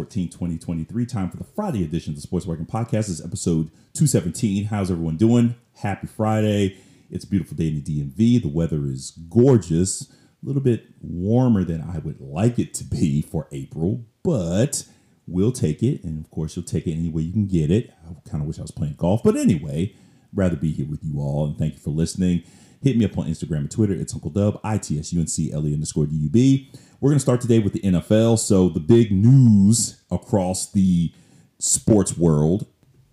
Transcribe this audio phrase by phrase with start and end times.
[0.00, 1.04] It's 14, 2023.
[1.04, 2.90] Time for the Friday edition of the Sports Wagon Podcast.
[2.90, 4.64] This is episode 217.
[4.64, 5.56] How's everyone doing?
[5.74, 6.78] Happy Friday.
[7.10, 8.40] It's a beautiful day in the DMV.
[8.40, 10.10] The weather is gorgeous.
[10.10, 14.86] A little bit warmer than I would like it to be for April, but
[15.26, 16.02] we'll take it.
[16.02, 17.92] And of course, you'll take it any way you can get it.
[18.08, 19.94] I kind of wish I was playing golf, but anyway,
[20.32, 21.44] rather be here with you all.
[21.44, 22.42] And thank you for listening.
[22.82, 23.92] Hit me up on Instagram and Twitter.
[23.92, 26.72] It's Uncle Dub, I T S U N C L E underscore D U B.
[27.00, 28.38] We're going to start today with the NFL.
[28.38, 31.10] So, the big news across the
[31.58, 32.66] sports world,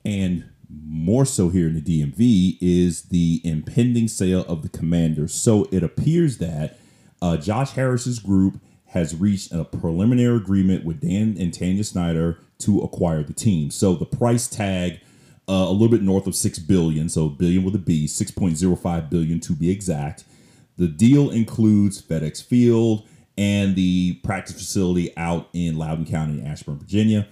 [0.04, 5.34] and more so here in the DMV, is the impending sale of the Commanders.
[5.34, 6.78] So, it appears that
[7.22, 12.82] uh, Josh Harris's group has reached a preliminary agreement with Dan and Tanya Snyder to
[12.82, 13.72] acquire the team.
[13.72, 15.00] So, the price tag.
[15.50, 18.58] Uh, a little bit north of six billion, so billion with a B, six point
[18.58, 20.26] zero five billion to be exact.
[20.76, 23.08] The deal includes FedEx Field,
[23.38, 27.28] and the practice facility out in Loudoun County, Ashburn, Virginia.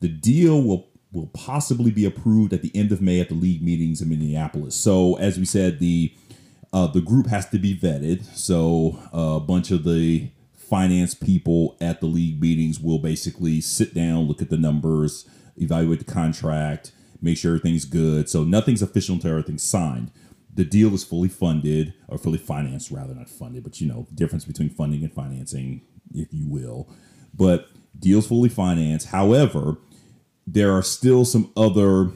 [0.00, 3.62] The deal will will possibly be approved at the end of May at the league
[3.62, 4.76] meetings in Minneapolis.
[4.76, 6.14] So, as we said, the
[6.72, 8.24] uh, the group has to be vetted.
[8.36, 13.92] So, uh, a bunch of the finance people at the league meetings will basically sit
[13.92, 18.28] down, look at the numbers, evaluate the contract, make sure everything's good.
[18.28, 20.12] So, nothing's official until everything's signed
[20.54, 24.44] the deal is fully funded or fully financed rather not funded but you know difference
[24.44, 26.88] between funding and financing if you will.
[27.32, 27.68] But
[27.98, 29.08] deals fully financed.
[29.08, 29.78] However
[30.46, 32.10] there are still some other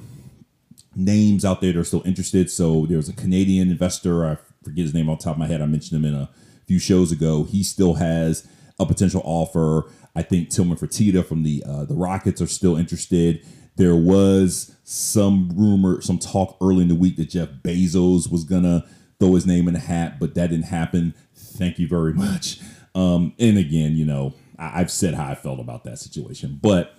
[0.97, 2.51] names out there that are still interested.
[2.51, 5.61] So there's a canadian investor i forget his name off the top of my head
[5.61, 6.31] i mentioned him in a
[6.67, 7.45] few shows ago.
[7.45, 8.47] He still has
[8.79, 9.91] a potential offer.
[10.17, 13.45] I think tillman fertitta from the uh, the rockets are still interested
[13.77, 18.85] there was some rumor, some talk early in the week that Jeff Bezos was gonna
[19.19, 21.15] throw his name in the hat, but that didn't happen.
[21.35, 22.61] Thank you very much.
[22.95, 26.95] Um, and again, you know, I- have said how I felt about that situation, but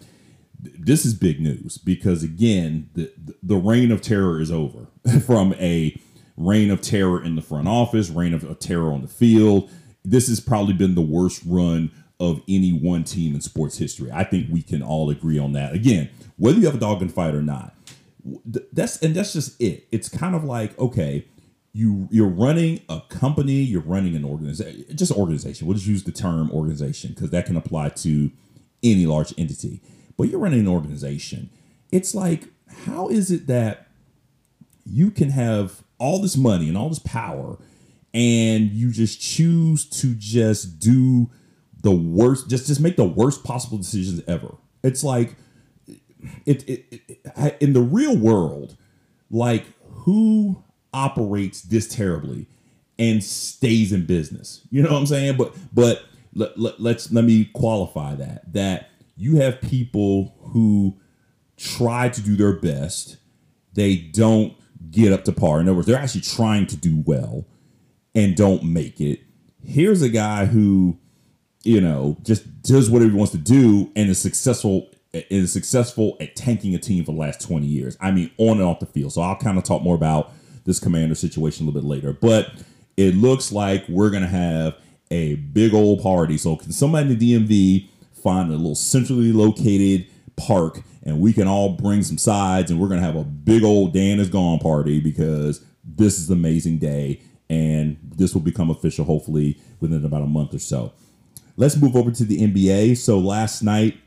[0.63, 3.11] th- this is big news because again, the
[3.43, 4.87] the reign of terror is over
[5.25, 5.97] from a
[6.37, 9.69] reign of terror in the front office, reign of terror on the field.
[10.03, 14.11] This has probably been the worst run of any one team in sports history.
[14.11, 15.73] I think we can all agree on that.
[15.73, 17.73] Again, whether you have a dog in fight or not.
[18.73, 19.87] That's and that's just it.
[19.91, 21.27] It's kind of like okay,
[21.73, 25.67] you you're running a company, you're running an organization, just organization.
[25.67, 28.31] We'll just use the term organization because that can apply to
[28.81, 29.81] any large entity.
[30.17, 31.51] But you're running an organization.
[31.91, 32.45] It's like
[32.85, 33.87] how is it that
[34.85, 37.57] you can have all this money and all this power
[38.13, 41.29] and you just choose to just do
[41.85, 45.35] the worst just just make the worst possible decisions ever it's like
[46.45, 48.77] it, it, it, in the real world,
[49.29, 50.63] like who
[50.93, 52.47] operates this terribly
[52.97, 54.61] and stays in business?
[54.69, 55.37] You know what I'm saying?
[55.37, 60.97] But but let, let, let's let me qualify that that you have people who
[61.57, 63.17] try to do their best,
[63.73, 64.53] they don't
[64.91, 65.59] get up to par.
[65.59, 67.45] In other words, they're actually trying to do well
[68.13, 69.21] and don't make it.
[69.63, 70.99] Here's a guy who,
[71.65, 76.35] you know, just does whatever he wants to do and is successful is successful at
[76.35, 77.97] tanking a team for the last 20 years.
[78.01, 79.13] I mean, on and off the field.
[79.13, 80.31] So I'll kind of talk more about
[80.65, 82.11] this commander situation a little bit later.
[82.11, 82.51] But
[82.97, 84.75] it looks like we're to have
[85.11, 86.37] a big old party.
[86.37, 87.89] So can somebody in the DMV
[88.21, 92.89] find a little centrally located park and we can all bring some sides and we're
[92.99, 97.21] to have a big old Dan is gone party because this is an amazing day
[97.49, 100.91] and this will become official hopefully within about a month or so.
[101.57, 102.97] Let's move over to the NBA.
[102.97, 103.97] So last night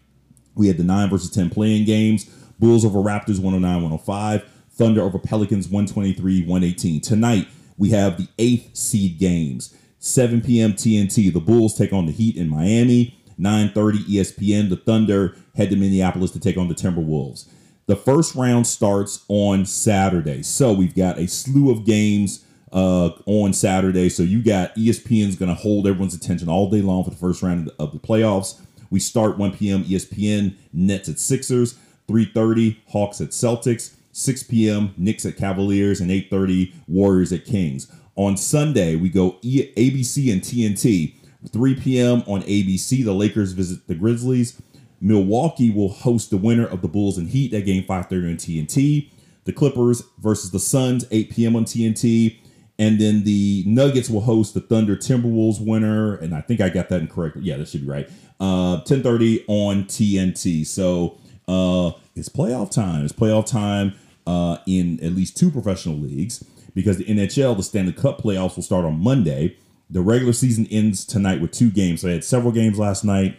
[0.55, 2.25] we had the 9 versus 10 play-in games.
[2.59, 4.51] Bulls over Raptors 109 105.
[4.71, 7.01] Thunder over Pelicans 123 118.
[7.01, 9.75] Tonight, we have the eighth seed games.
[9.99, 10.75] 7 p.m.
[10.75, 11.33] TNT.
[11.33, 13.19] The Bulls take on the Heat in Miami.
[13.39, 14.69] 9:30 ESPN.
[14.69, 17.49] The Thunder head to Minneapolis to take on the Timberwolves.
[17.87, 20.43] The first round starts on Saturday.
[20.43, 24.09] So we've got a slew of games uh, on Saturday.
[24.09, 27.43] So you got ESPN's going to hold everyone's attention all day long for the first
[27.43, 28.61] round of the playoffs.
[28.91, 29.85] We start 1 p.m.
[29.85, 31.79] ESPN, Nets at Sixers,
[32.09, 34.95] 3:30 Hawks at Celtics, 6 p.m.
[34.97, 37.93] Knicks at Cavaliers, and 8:30 Warriors at Kings.
[38.17, 41.15] On Sunday, we go e- ABC and TNT.
[41.53, 42.23] 3 p.m.
[42.27, 44.61] on ABC, the Lakers visit the Grizzlies.
[45.01, 49.11] Milwaukee will host the winner of the Bulls and Heat at game 5:30 on TNT.
[49.45, 51.57] The Clippers versus the Suns, 8 p.m.
[51.57, 52.39] on TNT.
[52.79, 56.15] And then the Nuggets will host the Thunder Timberwolves winner.
[56.17, 57.37] And I think I got that incorrect.
[57.39, 58.09] Yeah, that should be right.
[58.39, 60.65] Uh, 1030 on TNT.
[60.65, 63.05] So uh, it's playoff time.
[63.05, 63.95] It's playoff time
[64.27, 66.45] uh, in at least two professional leagues
[66.75, 69.57] because the NHL, the Stanley Cup playoffs will start on Monday.
[69.91, 72.03] The regular season ends tonight with two games.
[72.03, 73.37] So I had several games last night.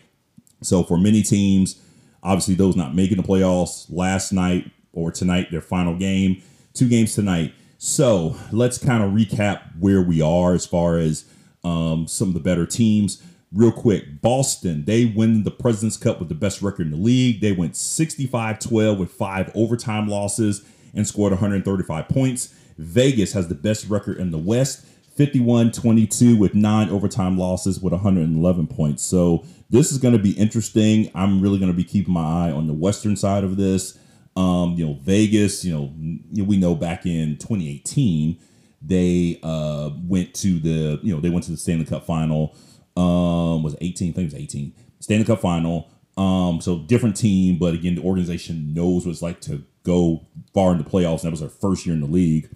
[0.61, 1.79] So for many teams,
[2.23, 6.41] obviously those not making the playoffs last night or tonight, their final game,
[6.73, 7.53] two games tonight.
[7.81, 11.23] So let's kind of recap where we are as far as
[11.63, 13.23] um, some of the better teams.
[13.53, 17.39] Real quick, Boston, they win the President's Cup with the best record in the league.
[17.39, 20.61] They went 65 12 with five overtime losses
[20.93, 22.53] and scored 135 points.
[22.77, 24.85] Vegas has the best record in the West,
[25.15, 29.03] 51 22 with nine overtime losses with 111 points.
[29.03, 31.09] So this is going to be interesting.
[31.15, 33.97] I'm really going to be keeping my eye on the Western side of this.
[34.35, 38.39] Um, you know, Vegas, you know, we know back in 2018,
[38.81, 42.55] they uh, went to the, you know, they went to the Stanley Cup final.
[42.95, 44.73] Um, was 18, I think it was 18.
[44.99, 45.89] Stanley Cup final.
[46.17, 50.71] Um, so different team, but again, the organization knows what it's like to go far
[50.73, 51.23] in the playoffs.
[51.23, 52.49] And that was their first year in the league.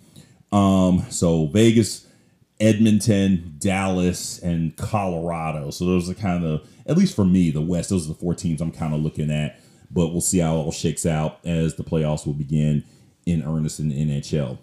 [0.51, 2.05] Um, so Vegas,
[2.59, 5.71] Edmonton, Dallas, and Colorado.
[5.71, 7.89] So those are kind of, at least for me, the West.
[7.89, 9.59] Those are the four teams I'm kind of looking at
[9.93, 12.83] but we'll see how it all shakes out as the playoffs will begin
[13.25, 14.57] in earnest in the NHL.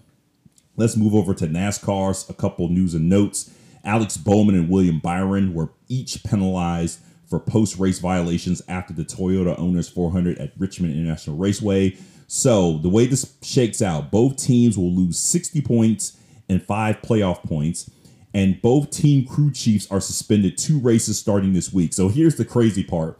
[0.76, 3.50] Let's move over to NASCAR's a couple news and notes.
[3.84, 9.58] Alex Bowman and William Byron were each penalized for post race violations after the Toyota
[9.58, 11.96] Owners 400 at Richmond International Raceway.
[12.26, 16.16] So, the way this shakes out, both teams will lose 60 points
[16.48, 17.90] and five playoff points,
[18.32, 21.92] and both team crew chiefs are suspended two races starting this week.
[21.92, 23.18] So, here's the crazy part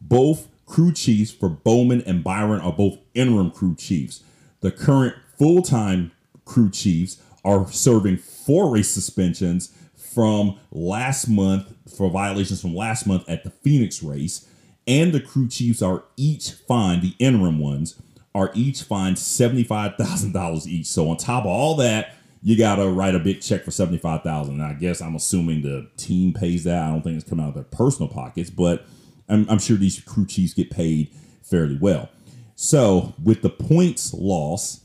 [0.00, 4.22] both crew chiefs for Bowman and Byron are both interim crew chiefs.
[4.60, 6.12] The current full time
[6.44, 13.28] crew chiefs are serving four race suspensions from last month for violations from last month
[13.28, 14.46] at the Phoenix race.
[14.86, 18.00] And the crew chiefs are each fined, the interim ones
[18.34, 20.86] are each fined $75,000 each.
[20.86, 24.54] So on top of all that, you got to write a big check for 75000
[24.54, 26.82] And I guess I'm assuming the team pays that.
[26.82, 28.86] I don't think it's coming out of their personal pockets, but
[29.28, 31.10] I'm, I'm sure these crew chiefs get paid
[31.42, 32.08] fairly well.
[32.54, 34.80] So with the points loss,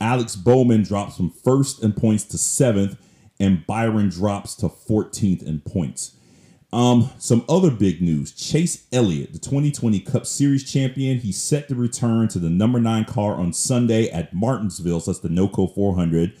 [0.00, 2.98] Alex Bowman drops from first in points to seventh,
[3.38, 6.16] and Byron drops to 14th in points.
[6.72, 11.74] Um, some other big news: Chase Elliott, the 2020 Cup Series champion, he's set to
[11.74, 15.00] return to the number nine car on Sunday at Martinsville.
[15.00, 16.32] So that's the NOCO 400.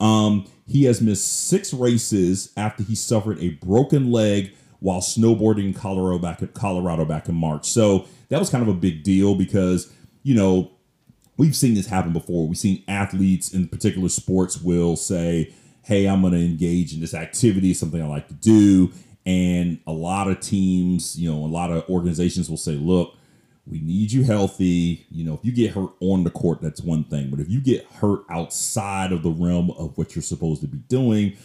[0.00, 5.74] Um, he has missed six races after he suffered a broken leg while snowboarding in
[5.74, 7.66] Colorado back at Colorado back in March.
[7.66, 9.92] So that was kind of a big deal because,
[10.22, 10.72] you know,
[11.36, 12.46] we've seen this happen before.
[12.46, 15.52] We've seen athletes in particular sports will say,
[15.82, 18.92] Hey, I'm going to engage in this activity, something I like to do.
[19.24, 23.14] And a lot of teams, you know, a lot of organizations will say, Look,
[23.66, 25.06] we need you healthy.
[25.10, 27.30] You know, if you get hurt on the court, that's one thing.
[27.30, 30.78] But if you get hurt outside of the realm of what you're supposed to be
[30.88, 31.36] doing,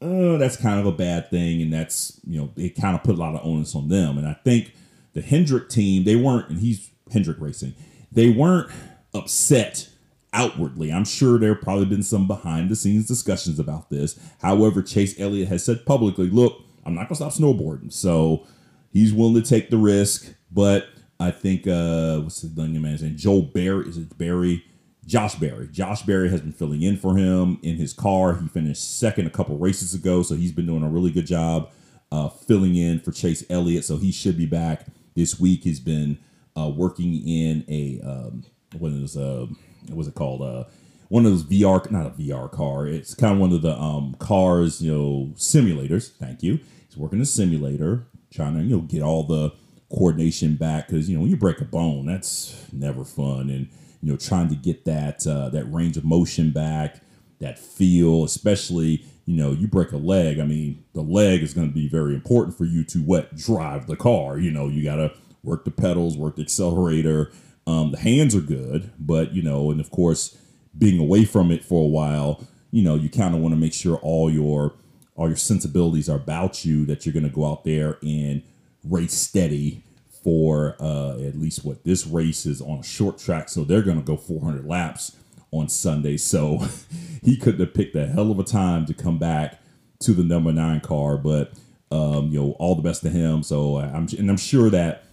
[0.00, 3.14] oh, that's kind of a bad thing, and that's you know it kind of put
[3.14, 4.18] a lot of onus on them.
[4.18, 4.72] And I think
[5.12, 7.74] the Hendrick team, they weren't, and he's Hendrick Racing,
[8.12, 8.70] they weren't
[9.14, 9.88] upset
[10.32, 10.92] outwardly.
[10.92, 14.18] I'm sure there probably been some behind the scenes discussions about this.
[14.40, 17.92] However, Chase Elliott has said publicly, look, I'm not gonna stop snowboarding.
[17.92, 18.46] So
[18.92, 20.88] he's willing to take the risk, but
[21.18, 23.16] I think uh what's the young man's name?
[23.16, 24.64] Joel Berry is it Berry?
[25.10, 25.66] Josh Berry.
[25.66, 28.36] Josh Berry has been filling in for him in his car.
[28.36, 31.68] He finished second a couple races ago, so he's been doing a really good job
[32.12, 33.84] uh, filling in for Chase Elliott.
[33.84, 34.86] So he should be back
[35.16, 35.64] this week.
[35.64, 36.16] He's been
[36.56, 38.44] uh, working in a um,
[38.78, 39.46] what is uh,
[39.88, 40.42] what was it called?
[40.42, 40.64] Uh,
[41.08, 42.86] one of those VR, not a VR car.
[42.86, 46.12] It's kind of one of the um, cars, you know, simulators.
[46.12, 46.60] Thank you.
[46.86, 49.50] He's working in a simulator, trying to you know get all the
[49.92, 53.68] coordination back because you know when you break a bone, that's never fun and
[54.02, 57.00] you know, trying to get that uh, that range of motion back,
[57.38, 60.40] that feel, especially you know, you break a leg.
[60.40, 63.86] I mean, the leg is going to be very important for you to what drive
[63.86, 64.38] the car.
[64.38, 65.12] You know, you got to
[65.44, 67.30] work the pedals, work the accelerator.
[67.64, 70.36] Um, the hands are good, but you know, and of course,
[70.76, 73.72] being away from it for a while, you know, you kind of want to make
[73.72, 74.74] sure all your
[75.14, 78.42] all your sensibilities are about you that you're going to go out there and
[78.82, 79.84] race steady
[80.22, 83.98] for uh, at least what this race is on a short track, so they're going
[83.98, 85.16] to go 400 laps
[85.50, 86.16] on Sunday.
[86.16, 86.58] So
[87.22, 89.60] he couldn't have picked a hell of a time to come back
[90.00, 91.52] to the number nine car, but
[91.90, 93.42] um, you know, all the best to him.
[93.42, 95.04] So I'm and I'm sure that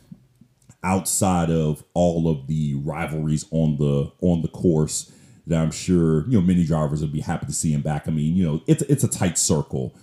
[0.83, 5.11] outside of all of the rivalries on the on the course,
[5.47, 8.07] that I'm sure you know many drivers would be happy to see him back.
[8.07, 9.95] I mean, you know, it's it's a tight circle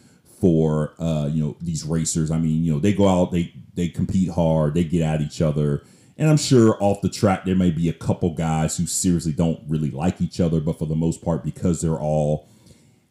[0.44, 2.30] for uh, you know these racers.
[2.30, 5.40] I mean, you know, they go out, they they compete hard, they get at each
[5.40, 5.82] other.
[6.18, 9.58] And I'm sure off the track there may be a couple guys who seriously don't
[9.66, 12.46] really like each other, but for the most part, because they're all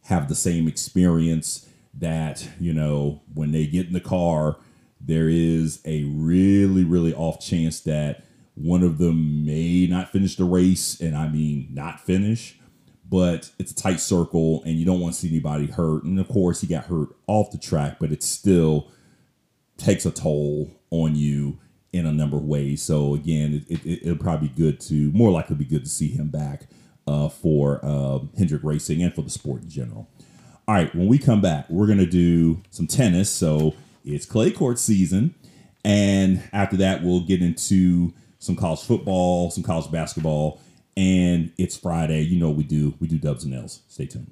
[0.04, 4.58] have the same experience, that you know when they get in the car,
[5.02, 10.46] there is a really, really off chance that one of them may not finish the
[10.46, 12.60] race, and I mean not finish,
[13.14, 16.04] but it's a tight circle, and you don't want to see anybody hurt.
[16.04, 18.90] And of course, he got hurt off the track, but it still
[19.78, 21.60] takes a toll on you
[21.92, 22.82] in a number of ways.
[22.82, 26.08] So again, it, it, will probably be good to more likely be good to see
[26.08, 26.64] him back
[27.06, 30.10] uh, for uh, Hendrick Racing and for the sport in general.
[30.68, 33.30] All right, when we come back, we're gonna do some tennis.
[33.30, 35.36] So it's clay court season,
[35.86, 40.63] and after that, we'll get into some college football, some college basketball,
[40.96, 42.22] and it's Friday.
[42.22, 42.96] You know we do.
[43.00, 43.82] We do dubs and L's.
[43.88, 44.32] Stay tuned.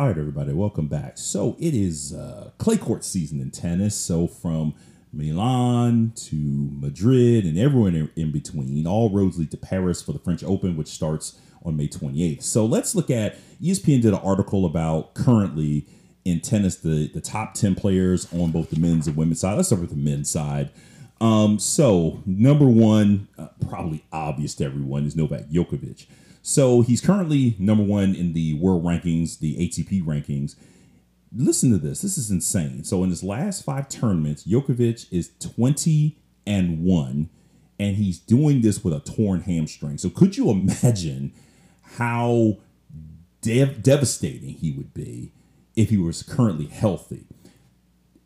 [0.00, 1.18] All right, everybody, welcome back.
[1.18, 3.94] So it is uh, clay court season in tennis.
[3.94, 4.72] So from
[5.12, 10.42] Milan to Madrid and everyone in, between, all roads lead to Paris for the French
[10.42, 12.42] Open, which starts on May 28th.
[12.42, 15.86] So let's look at ESPN did an article about currently
[16.24, 19.56] in tennis the the top 10 players on both the men's and women's side.
[19.56, 20.70] Let's start with the men's side.
[21.20, 26.06] Um, so number one, uh, probably obvious to everyone, is Novak Djokovic.
[26.42, 30.56] So he's currently number one in the world rankings, the ATP rankings.
[31.34, 32.02] Listen to this.
[32.02, 32.82] This is insane.
[32.84, 36.16] So in his last five tournaments, Djokovic is 20
[36.46, 37.30] and 1,
[37.78, 39.98] and he's doing this with a torn hamstring.
[39.98, 41.32] So could you imagine
[41.82, 42.58] how
[43.42, 45.32] dev- devastating he would be
[45.76, 47.26] if he was currently healthy?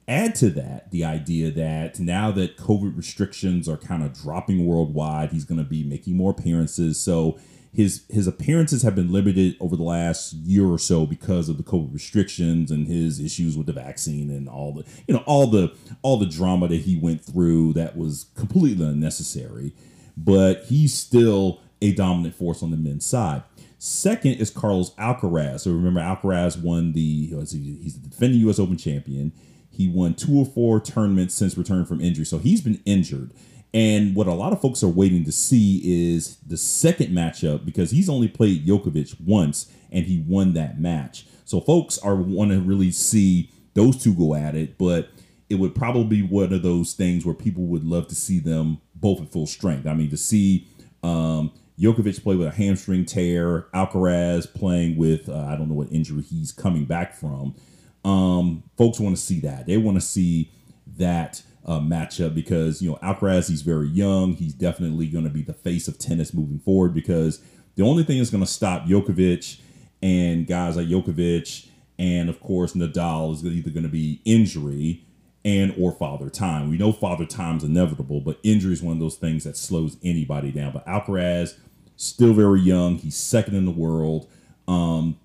[0.06, 5.32] Add to that the idea that now that COVID restrictions are kind of dropping worldwide,
[5.32, 7.00] he's going to be making more appearances.
[7.00, 7.38] So
[7.74, 11.64] his his appearances have been limited over the last year or so because of the
[11.64, 15.74] COVID restrictions and his issues with the vaccine and all the you know all the
[16.02, 19.74] all the drama that he went through that was completely unnecessary.
[20.16, 23.42] But he's still a dominant force on the men's side.
[23.78, 25.60] Second is Carlos Alcaraz.
[25.60, 28.60] So remember, Alcaraz won the he's the defending U.S.
[28.60, 29.32] Open champion.
[29.68, 33.32] He won two or four tournaments since return from injury, so he's been injured.
[33.74, 37.90] And what a lot of folks are waiting to see is the second matchup because
[37.90, 41.26] he's only played Djokovic once and he won that match.
[41.44, 45.10] So folks are want to really see those two go at it, but
[45.50, 48.80] it would probably be one of those things where people would love to see them
[48.94, 49.88] both at full strength.
[49.88, 50.68] I mean, to see
[51.02, 56.22] um, play with a hamstring tear, Alcaraz playing with uh, I don't know what injury
[56.22, 57.56] he's coming back from.
[58.04, 59.66] Um, folks want to see that.
[59.66, 60.52] They want to see
[60.96, 64.34] that uh, matchup because you know Alcaraz he's very young.
[64.34, 67.42] He's definitely going to be the face of tennis moving forward because
[67.76, 69.60] the only thing that's going to stop Djokovic
[70.02, 71.68] and guys like Djokovic
[71.98, 75.04] and of course Nadal is either going to be injury
[75.44, 76.70] and or father time.
[76.70, 80.50] We know father time's inevitable, but injury is one of those things that slows anybody
[80.50, 80.72] down.
[80.72, 81.56] But Alcaraz
[81.96, 82.96] still very young.
[82.96, 84.28] He's second in the world.
[84.66, 85.18] Um,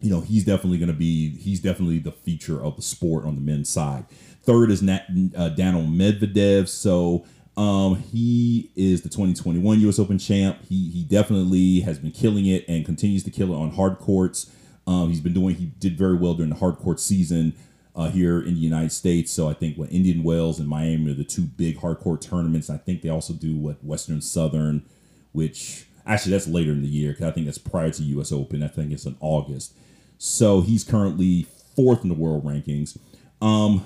[0.00, 3.34] you know, he's definitely going to be he's definitely the feature of the sport on
[3.34, 4.06] the men's side.
[4.48, 5.04] Third is Nat,
[5.36, 6.68] uh, Daniil Medvedev.
[6.68, 7.26] So
[7.58, 9.98] Um, he is the 2021 U.S.
[9.98, 10.58] Open champ.
[10.68, 14.48] He he definitely has been killing it and continues to kill it on hard courts.
[14.86, 15.56] Um, he's been doing.
[15.56, 17.54] He did very well during the hard court season
[17.96, 19.32] uh, here in the United States.
[19.32, 22.70] So I think what Indian Wells and Miami are the two big hard court tournaments.
[22.70, 24.84] I think they also do what Western Southern,
[25.32, 28.30] which actually that's later in the year because I think that's prior to U.S.
[28.30, 28.62] Open.
[28.62, 29.74] I think it's in August.
[30.16, 32.96] So he's currently fourth in the world rankings.
[33.42, 33.84] Um,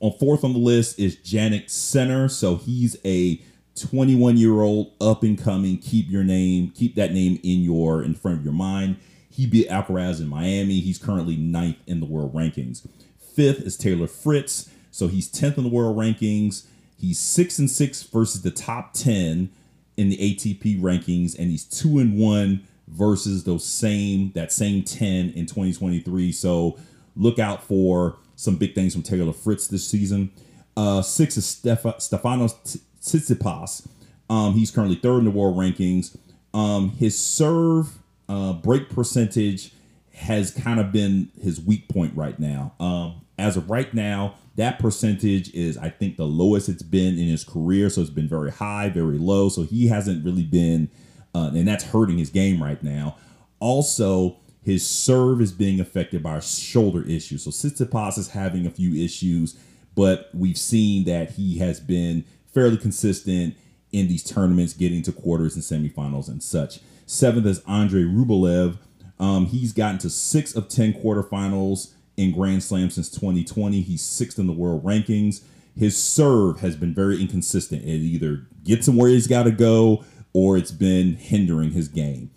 [0.00, 2.28] on fourth on the list is Jannik Sinner.
[2.28, 3.40] So he's a
[3.76, 5.78] 21 year old up and coming.
[5.78, 8.96] Keep your name, keep that name in your in front of your mind.
[9.30, 10.80] He beat Alcaraz in Miami.
[10.80, 12.86] He's currently ninth in the world rankings.
[13.18, 14.70] Fifth is Taylor Fritz.
[14.90, 16.66] So he's 10th in the world rankings.
[16.98, 19.50] He's six and six versus the top 10
[19.96, 25.30] in the ATP rankings, and he's two and one versus those same that same 10
[25.30, 26.32] in 2023.
[26.32, 26.78] So
[27.16, 30.30] look out for some big things from Taylor Fritz this season.
[30.76, 33.86] Uh, six is Steph- Stefanos Tsitsipas.
[34.30, 36.16] Um, he's currently third in the world rankings.
[36.54, 39.72] Um, his serve uh, break percentage
[40.14, 42.72] has kind of been his weak point right now.
[42.80, 47.28] Um, as of right now, that percentage is, I think, the lowest it's been in
[47.28, 47.90] his career.
[47.90, 49.48] So it's been very high, very low.
[49.48, 50.90] So he hasn't really been,
[51.34, 53.16] uh, and that's hurting his game right now.
[53.58, 57.44] Also, his serve is being affected by a shoulder issues.
[57.44, 59.58] So Tsitsipas is having a few issues,
[59.94, 63.56] but we've seen that he has been fairly consistent
[63.92, 66.80] in these tournaments, getting to quarters and semifinals and such.
[67.06, 68.78] Seventh is Andre Rublev.
[69.18, 73.80] Um, he's gotten to six of 10 quarterfinals in Grand Slam since 2020.
[73.80, 75.42] He's sixth in the world rankings.
[75.76, 77.82] His serve has been very inconsistent.
[77.82, 82.30] It either gets him where he's got to go or it's been hindering his game.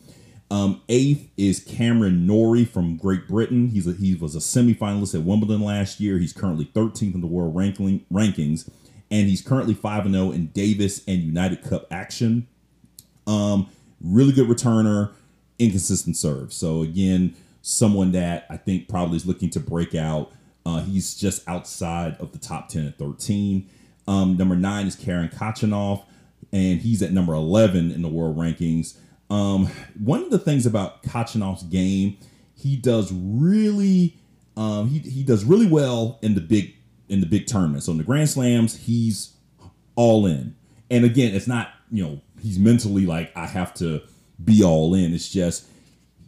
[0.54, 3.70] Um, eighth is Cameron Norrie from Great Britain.
[3.70, 6.20] He's a, he was a semifinalist at Wimbledon last year.
[6.20, 8.70] He's currently 13th in the world ranking, rankings,
[9.10, 12.46] and he's currently 5 0 in Davis and United Cup action.
[13.26, 13.68] Um,
[14.00, 15.14] really good returner,
[15.58, 16.54] inconsistent serve.
[16.54, 20.34] So, again, someone that I think probably is looking to break out.
[20.68, 23.68] Uh, he's just outside of the top 10 at 13.
[24.08, 26.04] Um, number nine is Karen Khachanov,
[26.52, 29.00] and he's at number 11 in the world rankings.
[29.34, 29.66] Um,
[30.00, 32.18] one of the things about Khachanov's game,
[32.54, 34.16] he does really,
[34.56, 36.76] um, he, he does really well in the big
[37.10, 37.88] in the big tournaments.
[37.88, 39.34] So in the Grand Slams, he's
[39.96, 40.56] all in.
[40.92, 44.04] And again, it's not you know he's mentally like I have to
[44.44, 45.16] be all in.
[45.16, 45.66] It's just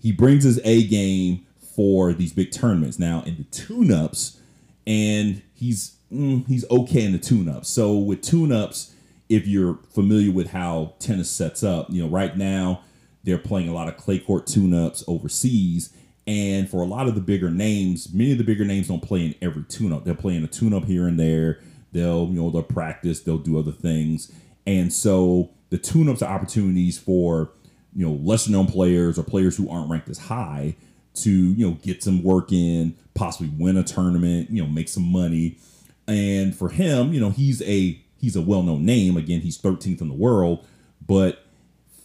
[0.02, 2.98] he brings his A game for these big tournaments.
[2.98, 4.42] Now in the tune-ups,
[4.88, 7.70] and he's mm, he's okay in the tune-ups.
[7.70, 8.96] So with tune-ups,
[9.30, 12.82] if you're familiar with how tennis sets up, you know right now
[13.26, 15.94] they're playing a lot of clay court tune-ups overseas.
[16.28, 19.26] And for a lot of the bigger names, many of the bigger names don't play
[19.26, 20.06] in every tune-up.
[20.06, 21.60] They're playing a tune-up here and there.
[21.92, 24.32] They'll, you know, they'll practice, they'll do other things.
[24.66, 27.52] And so the tune-ups are opportunities for,
[27.96, 30.76] you know, lesser known players or players who aren't ranked as high
[31.16, 35.04] to, you know, get some work in, possibly win a tournament, you know, make some
[35.04, 35.58] money.
[36.08, 39.18] And for him, you know, he's a he's a well-known name.
[39.18, 40.66] Again, he's 13th in the world,
[41.06, 41.45] but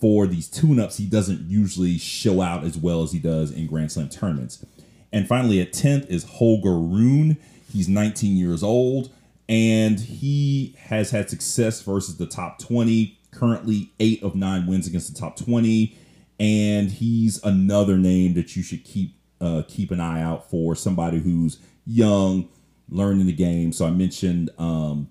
[0.00, 3.92] for these tune-ups, he doesn't usually show out as well as he does in Grand
[3.92, 4.64] Slam tournaments.
[5.12, 7.36] And finally, at 10th is Holger Rune.
[7.70, 9.10] He's 19 years old,
[9.48, 13.18] and he has had success versus the top 20.
[13.30, 15.96] Currently, eight of nine wins against the top 20,
[16.40, 20.74] and he's another name that you should keep uh, keep an eye out for.
[20.74, 22.48] Somebody who's young,
[22.88, 23.72] learning the game.
[23.72, 25.08] So I mentioned um,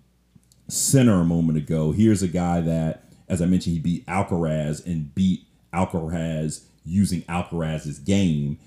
[0.68, 1.92] Sinner a moment ago.
[1.92, 8.00] Here's a guy that as I mentioned, he beat Alcaraz and beat Alcaraz using Alcaraz's
[8.00, 8.58] game,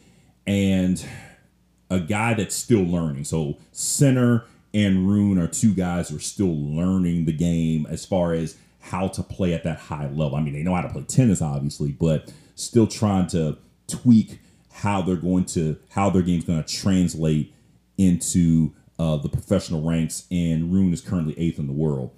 [0.46, 1.04] and
[1.90, 3.24] a guy that's still learning.
[3.24, 8.32] So Sinner and Rune are two guys who are still learning the game as far
[8.32, 10.36] as how to play at that high level.
[10.36, 14.40] I mean, they know how to play tennis, obviously, but still trying to tweak
[14.72, 17.52] how they're going to how their game's going to translate
[17.98, 20.26] into uh, the professional ranks.
[20.30, 22.10] And Rune is currently eighth in the world.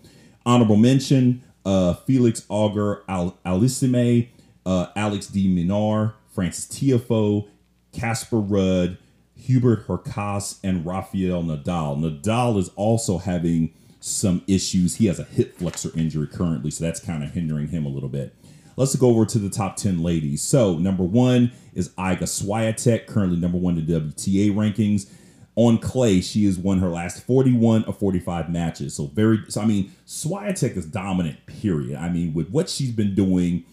[0.46, 4.29] Honorable mention: uh, Felix Auger Al- Aliassime,
[4.66, 7.48] uh, Alex de Minaur, Frances Tiafoe,
[7.92, 8.98] Casper Ruud,
[9.37, 11.98] Hubert Hurkacz, and Rafael Nadal.
[11.98, 14.96] Nadal is also having some issues.
[14.96, 18.09] He has a hip flexor injury currently, so that's kind of hindering him a little
[18.09, 18.35] bit.
[18.77, 20.42] Let's go over to the top 10 ladies.
[20.42, 25.09] So, number one is Iga Swiatek, currently number one in WTA rankings
[25.56, 28.94] on clay, she has won her last 41 of 45 matches.
[28.94, 31.98] So very so I mean, Swiatek is dominant, period.
[31.98, 33.64] I mean, with what she's been doing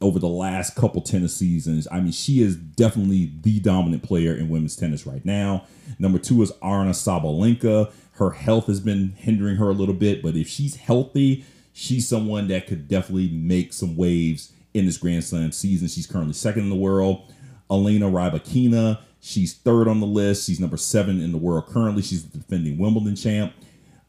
[0.00, 4.48] over the last couple tennis seasons, I mean, she is definitely the dominant player in
[4.48, 5.64] women's tennis right now.
[5.98, 7.92] Number two is Aryna Sabalenka.
[8.12, 11.44] Her health has been hindering her a little bit, but if she's healthy,
[11.74, 15.88] she's someone that could definitely make some waves in this Grand Slam season.
[15.88, 17.30] She's currently second in the world.
[17.70, 20.46] Elena Rybakina, she's third on the list.
[20.46, 22.02] She's number seven in the world currently.
[22.02, 23.52] She's the defending Wimbledon champ.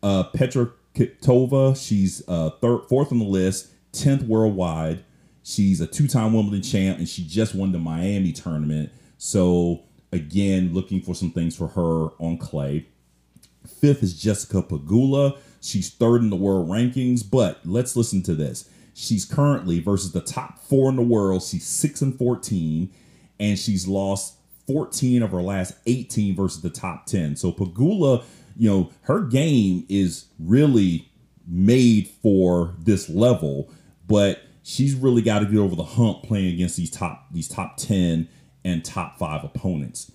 [0.04, 5.04] Uh, Petra Kvitova, she's uh, third, fourth on the list, tenth worldwide.
[5.44, 8.92] She's a two-time Wimbledon champ, and she just won the Miami tournament.
[9.18, 12.86] So again, looking for some things for her on clay.
[13.66, 15.38] Fifth is Jessica Pegula.
[15.62, 18.70] She's third in the world rankings, but let's listen to this.
[18.94, 21.44] She's currently versus the top four in the world.
[21.44, 22.92] She's six and fourteen,
[23.40, 24.37] and she's lost
[24.68, 27.38] 14 of her last 18 versus the top 10.
[27.38, 28.24] So Pegula,
[28.58, 31.10] you know, her game is really
[31.48, 33.72] made for this level,
[34.06, 37.78] but she's really got to get over the hump playing against these top these top
[37.78, 38.28] 10
[38.66, 40.12] and top 5 opponents.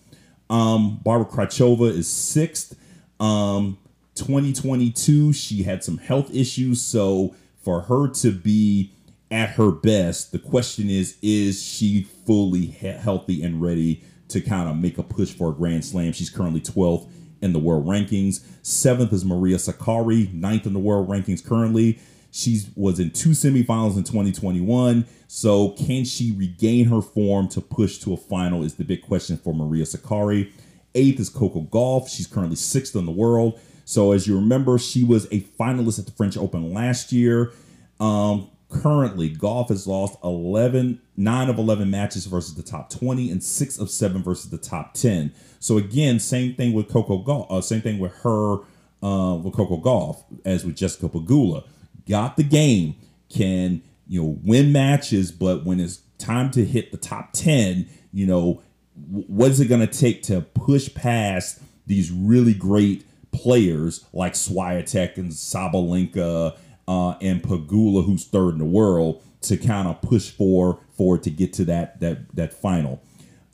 [0.50, 2.76] Um Barbora Krejcova is 6th.
[3.18, 3.78] Um
[4.14, 8.92] 2022 she had some health issues, so for her to be
[9.30, 14.68] at her best, the question is is she fully he- healthy and ready to kind
[14.68, 16.12] of make a push for a Grand Slam?
[16.12, 17.08] She's currently 12th
[17.40, 18.44] in the world rankings.
[18.62, 21.98] Seventh is Maria Sakkari, ninth in the world rankings currently.
[22.30, 25.04] She was in two semifinals in 2021.
[25.28, 28.62] So, can she regain her form to push to a final?
[28.62, 30.50] Is the big question for Maria Sakkari.
[30.94, 32.08] Eighth is Coco Gauff.
[32.08, 33.58] She's currently sixth in the world.
[33.84, 37.52] So, as you remember, she was a finalist at the French Open last year.
[38.00, 43.42] Um, currently, Gauff has lost 11, 9 of 11 matches versus the top 20 and
[43.42, 45.32] 6 of 7 versus the top 10.
[45.58, 48.58] So, again, same thing with Coco Gauff uh, same thing with her,
[49.02, 51.64] uh, with Coco Gauff as with Jessica Pegula.
[52.08, 52.96] Got the game,
[53.28, 58.26] can, you know, win matches, but when it's time to hit the top 10, you
[58.26, 58.62] know,
[58.94, 65.16] what is it going to take to push past these really great players like Swiatek
[65.16, 70.80] and Sabalenka uh, and Pegula, who's third in the world, to kind of push for
[70.96, 73.02] forward to get to that that that final.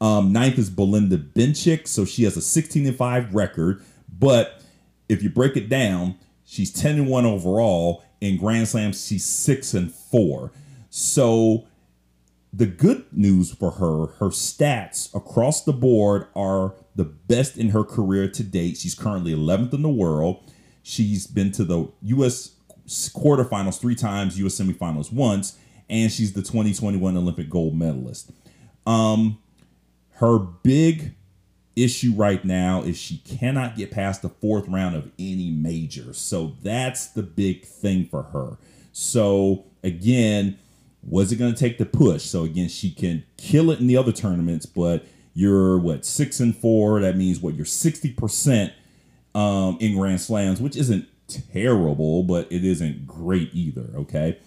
[0.01, 3.83] Um, ninth is Belinda Bencic, so she has a 16 and five record,
[4.16, 4.62] but
[5.09, 8.05] if you break it down, she's 10 and one overall.
[8.20, 10.53] In Grand Slams, she's six and four.
[10.90, 11.66] So
[12.53, 17.85] the good news for her, her stats across the board are the best in her
[17.85, 18.77] career to date.
[18.77, 20.42] She's currently 11th in the world.
[20.83, 22.53] She's been to the U.S.
[22.87, 24.59] quarterfinals three times, U.S.
[24.59, 25.59] semifinals once,
[25.90, 28.31] and she's the 2021 Olympic gold medalist.
[28.87, 29.38] Um,
[30.14, 31.14] her big
[31.77, 36.12] issue right now is she cannot get past the fourth round of any major.
[36.12, 38.59] So that's the big thing for her.
[38.92, 40.59] So again,
[41.03, 42.24] was it going to take the push?
[42.24, 46.57] So again, she can kill it in the other tournaments, but you're what six and
[46.57, 47.01] four.
[47.01, 48.72] That means what you're sixty percent
[49.35, 51.07] um, in Grand Slams, which isn't
[51.53, 53.87] terrible, but it isn't great either.
[53.94, 54.38] Okay.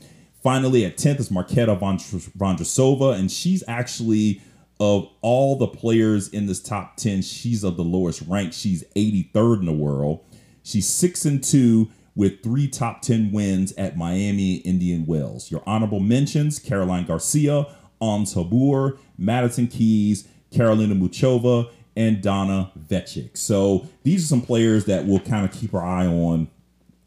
[0.41, 4.41] Finally, at tenth is Marketa Vondrousova, and she's actually
[4.81, 8.51] of all the players in this top 10, she's of the lowest rank.
[8.51, 10.25] She's 83rd in the world.
[10.63, 15.51] She's 6 and 2 with three top 10 wins at Miami, Indian Wells.
[15.51, 17.67] Your honorable mentions Caroline Garcia,
[18.01, 23.37] Ons Jabeur, Madison Keys, Karolina Muchova, and Donna Vekic.
[23.37, 26.49] So these are some players that we'll kind of keep our eye on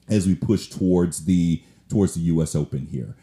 [0.08, 3.16] as we push towards the towards the US Open here.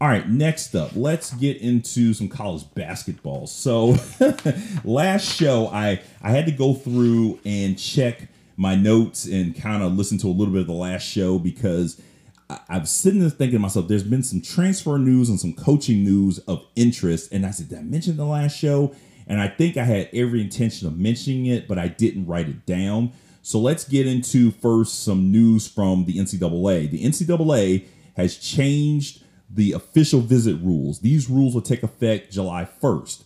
[0.00, 3.48] All right, next up, let's get into some college basketball.
[3.48, 3.96] So,
[4.84, 9.96] last show, I I had to go through and check my notes and kind of
[9.96, 12.00] listen to a little bit of the last show because
[12.48, 15.52] I, I was sitting there thinking to myself, there's been some transfer news and some
[15.52, 18.94] coaching news of interest, and I said, did I mention the last show?
[19.26, 22.64] And I think I had every intention of mentioning it, but I didn't write it
[22.66, 23.12] down.
[23.42, 26.88] So let's get into first some news from the NCAA.
[26.88, 31.00] The NCAA has changed the official visit rules.
[31.00, 33.24] These rules will take effect July 1st.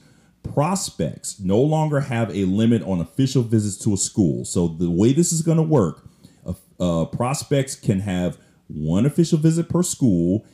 [0.54, 4.44] Prospects no longer have a limit on official visits to a school.
[4.44, 6.04] So, the way this is going to work,
[6.44, 10.44] uh, uh, prospects can have one official visit per school.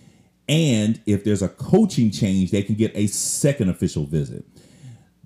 [0.48, 4.44] And if there's a coaching change, they can get a second official visit.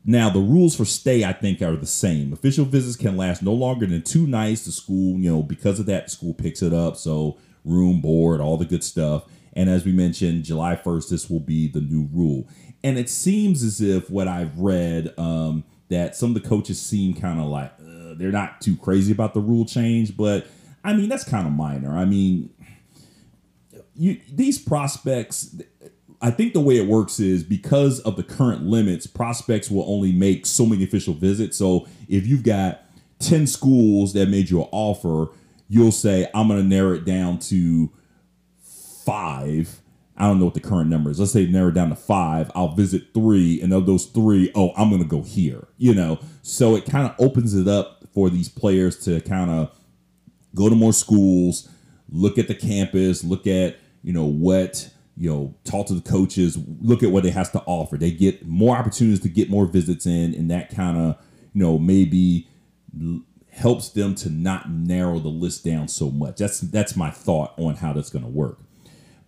[0.05, 2.33] Now, the rules for stay, I think, are the same.
[2.33, 4.65] Official visits can last no longer than two nights.
[4.65, 6.97] The school, you know, because of that, the school picks it up.
[6.97, 9.25] So, room, board, all the good stuff.
[9.55, 12.49] And as we mentioned, July 1st, this will be the new rule.
[12.83, 17.13] And it seems as if what I've read, um, that some of the coaches seem
[17.15, 20.47] kind of like uh, they're not too crazy about the rule change, but
[20.83, 21.97] I mean, that's kind of minor.
[21.97, 22.51] I mean,
[23.95, 25.55] you, these prospects,
[26.21, 30.13] I think the way it works is because of the current limits, prospects will only
[30.13, 31.59] make so many official visits.
[31.59, 32.85] So if you've got
[33.21, 35.31] 10 schools that made you an offer,
[35.69, 37.93] you'll say, I'm going to narrow it down to
[39.05, 39.81] five.
[40.17, 41.19] I don't know what the current number is.
[41.19, 42.51] Let's say narrow down to five.
[42.55, 45.69] I'll visit three, and of those three, oh, I'm to go here.
[45.79, 49.77] You know, so it kind of opens it up for these players to kind of
[50.55, 51.69] go to more schools,
[52.11, 56.59] look at the campus, look at you know what you know, talk to the coaches,
[56.81, 57.97] look at what it has to offer.
[57.97, 61.19] They get more opportunities to get more visits in, and that kind of
[61.53, 62.49] you know maybe
[63.51, 66.37] helps them to not narrow the list down so much.
[66.37, 68.59] That's that's my thought on how that's going to work.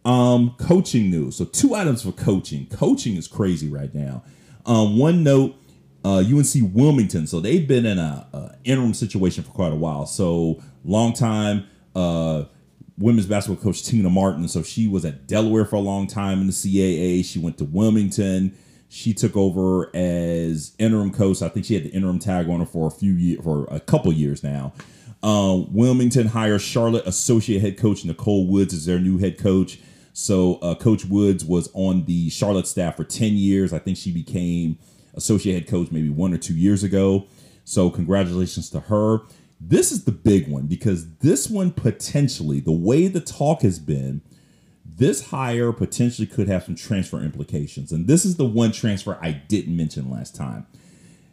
[0.04, 1.36] Um, coaching news.
[1.36, 2.66] So two items for coaching.
[2.66, 4.22] Coaching is crazy right now.
[4.66, 5.56] Um, one note.
[6.04, 7.26] Uh, UNC Wilmington.
[7.26, 10.04] So they've been in a, a, interim situation for quite a while.
[10.04, 12.44] So long time uh,
[12.98, 14.46] women's basketball coach Tina Martin.
[14.48, 17.24] So she was at Delaware for a long time in the CAA.
[17.24, 18.54] She went to Wilmington.
[18.88, 21.42] She took over as interim coach.
[21.42, 23.80] I think she had the interim tag on her for a few years, for a
[23.80, 24.72] couple years now.
[25.22, 29.78] Uh, Wilmington hires Charlotte associate head coach Nicole Woods as their new head coach.
[30.14, 33.72] So uh, Coach Woods was on the Charlotte staff for 10 years.
[33.72, 34.78] I think she became
[35.14, 37.26] associate head coach maybe one or two years ago.
[37.64, 39.22] So congratulations to her.
[39.60, 44.22] This is the big one because this one potentially, the way the talk has been,
[44.84, 47.90] this hire potentially could have some transfer implications.
[47.90, 50.66] And this is the one transfer I didn't mention last time.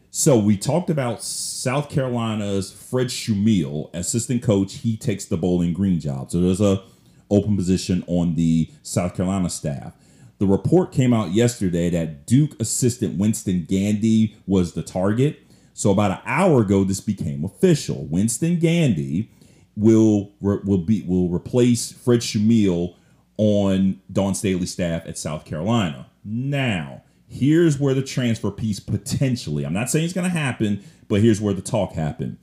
[0.10, 4.76] So we talked about South Carolina's Fred Chmiel, assistant coach.
[4.76, 6.32] He takes the Bowling Green job.
[6.32, 6.84] So there's a
[7.32, 9.94] open position on the South Carolina staff.
[10.38, 15.40] The report came out yesterday that Duke assistant Winston Gandy was the target.
[15.74, 18.06] So about an hour ago, this became official.
[18.06, 19.30] Winston Gandy
[19.76, 22.96] will will be will replace Fred Chmiel
[23.38, 26.08] on Dawn Staley's staff at South Carolina.
[26.24, 31.22] Now, here's where the transfer piece potentially, I'm not saying it's going to happen, but
[31.22, 32.38] here's where the talk happened.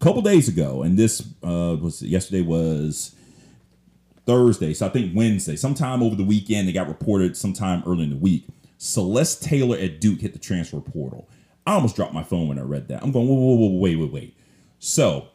[0.00, 3.14] A couple days ago, and this uh, was yesterday was
[4.30, 8.10] Thursday, so I think Wednesday, sometime over the weekend, they got reported sometime early in
[8.10, 8.46] the week.
[8.78, 11.28] Celeste Taylor at Duke hit the transfer portal.
[11.66, 13.02] I almost dropped my phone when I read that.
[13.02, 14.36] I'm going, whoa, whoa, whoa, wait, wait, wait.
[14.78, 15.26] So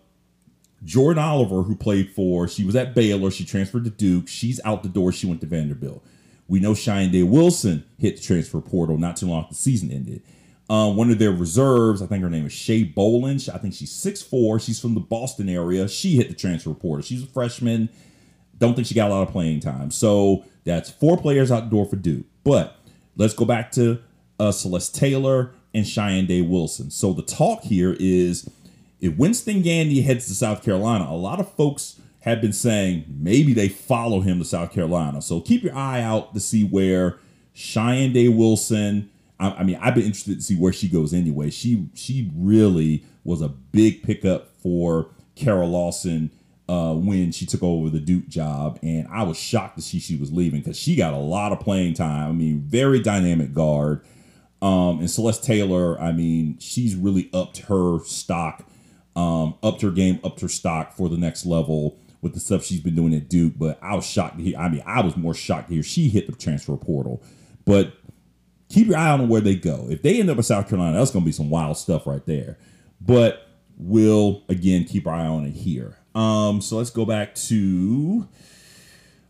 [0.86, 3.32] Jordyn Oliver, who played for, she was at Baylor.
[3.32, 4.30] She transferred to Duke.
[4.30, 5.12] She's out the door.
[5.12, 6.02] She went to Vanderbilt.
[6.48, 9.92] We know Shayeann Day Wilson hit the transfer portal not too long after the season
[9.92, 10.22] ended.
[10.70, 13.54] Um, one of their reserves, I think her name is Shay Bollin.
[13.54, 14.62] I think she's 6'4.
[14.62, 15.90] She's from the Boston area.
[15.90, 17.04] She hit the transfer portal.
[17.04, 17.90] She's a freshman.
[18.58, 19.92] Don't think she got a lot of playing time.
[19.92, 22.26] So that's four players out the door for Duke.
[22.44, 22.78] But
[23.16, 24.00] let's go back to
[24.40, 26.90] uh, Celeste Taylor and Shayeann Day Wilson.
[26.92, 28.50] So the talk here is
[29.00, 33.54] if Winston Gandy heads to South Carolina, a lot of folks have been saying maybe
[33.54, 35.22] they follow him to South Carolina.
[35.22, 37.20] So keep your eye out to see where
[37.56, 39.12] Shayeann Day Wilson.
[39.40, 41.50] I, I mean, I've been interested to see where she goes anyway.
[41.50, 46.32] She she really was a big pickup for Kara Lawson
[46.68, 50.16] uh, when she took over the Duke job, and I was shocked to see she
[50.16, 52.30] was leaving because she got a lot of playing time.
[52.30, 54.02] I mean, very dynamic guard.
[54.62, 58.66] Um, and Celeste Taylor, I mean, she's really upped her stock
[59.16, 62.82] um, upped her game, upped her stock for the next level with the stuff she's
[62.82, 63.54] been doing at Duke.
[63.58, 64.58] But I was shocked to hear.
[64.58, 67.24] I mean, I was more shocked to hear she hit the transfer portal.
[67.66, 67.94] But
[68.70, 69.88] keep your eye on where they go.
[69.90, 72.26] If they end up in South Carolina, that's going to be some wild stuff right
[72.26, 72.58] there.
[73.00, 73.48] But
[73.78, 75.98] we'll again keep our eye on it here.
[76.16, 78.28] Um, so let's go back to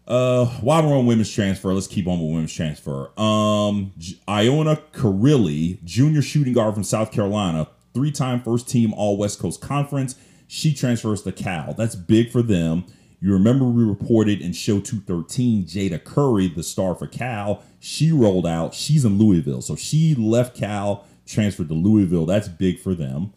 [0.07, 3.09] uh while we're on women's transfer, let's keep on with women's transfer.
[3.19, 3.91] Um
[4.29, 9.61] Iona Carilli, junior shooting guard from South Carolina, three time first team All West Coast
[9.61, 10.15] Conference.
[10.47, 11.73] She transfers to Cal.
[11.73, 12.85] That's big for them.
[13.19, 18.45] You remember we reported in show 213, Jayda Curry, the star for Cal, she rolled
[18.45, 18.75] out.
[18.75, 19.61] She's in Louisville.
[19.61, 22.27] So she left Cal, transferred to Louisville.
[22.27, 23.33] That's big for them.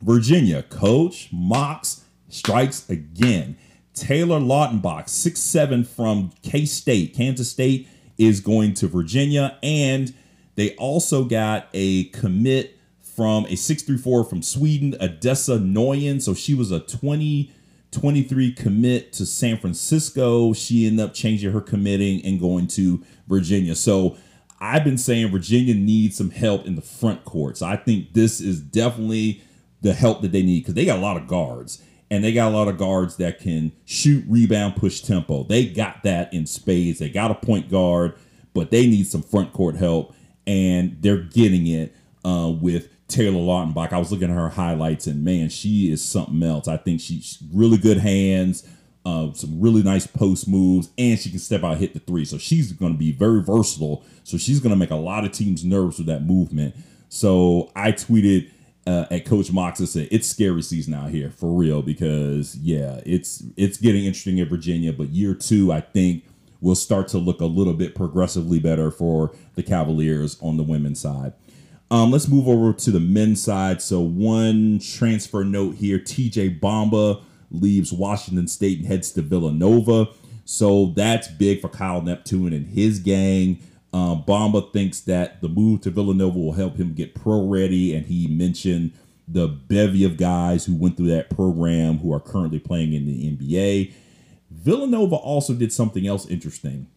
[0.00, 2.03] Virginia, coach Mox
[2.34, 3.56] strikes again.
[3.94, 9.56] Taylor Lauterbach, six seven from K State, Kansas State, is going to Virginia.
[9.62, 10.12] And
[10.56, 16.20] they also got a commit from a 634 from Sweden, Odessa Noyen.
[16.20, 20.52] So she was a 2023 commit to San Francisco.
[20.52, 23.76] She ended up changing her committing and going to Virginia.
[23.76, 24.16] So
[24.58, 27.58] I've been saying Virginia needs some help in the front court.
[27.58, 29.40] So I think this is definitely
[29.82, 32.52] the help that they need because they got a lot of guards and they got
[32.52, 35.44] a lot of guards that can shoot, rebound, push tempo.
[35.44, 36.98] They got that in spades.
[36.98, 38.14] They got a point guard,
[38.52, 40.14] but they need some front court help,
[40.46, 43.92] and they're getting it uh, with Taylor Lauterbach.
[43.92, 46.68] I was looking at her highlights, and man, she is something else.
[46.68, 48.66] I think she's really good hands,
[49.04, 52.24] uh, some really nice post moves, and she can step out, hit the three.
[52.24, 54.04] So she's going to be very versatile.
[54.24, 56.74] So she's going to make a lot of teams nervous with that movement.
[57.08, 58.50] So I tweeted
[58.86, 63.42] uh, at Coach Mox said it's scary season out here for real because yeah, it's
[63.56, 64.92] it's getting interesting in Virginia.
[64.92, 66.24] But year two, I think
[66.60, 71.00] will start to look a little bit progressively better for the Cavaliers on the women's
[71.00, 71.34] side.
[71.90, 73.82] Um, let's move over to the men's side.
[73.82, 80.08] So, one transfer note here TJ Bamba leaves Washington State and heads to Villanova.
[80.44, 83.60] So, that's big for Kyle Neptune and his gang.
[83.94, 88.04] Um, Bamba thinks that the move to Villanova will help him get pro ready, and
[88.04, 88.92] he mentioned
[89.28, 93.30] the bevy of guys who went through that program who are currently playing in the
[93.30, 93.92] NBA.
[94.50, 96.88] Villanova also did something else interesting.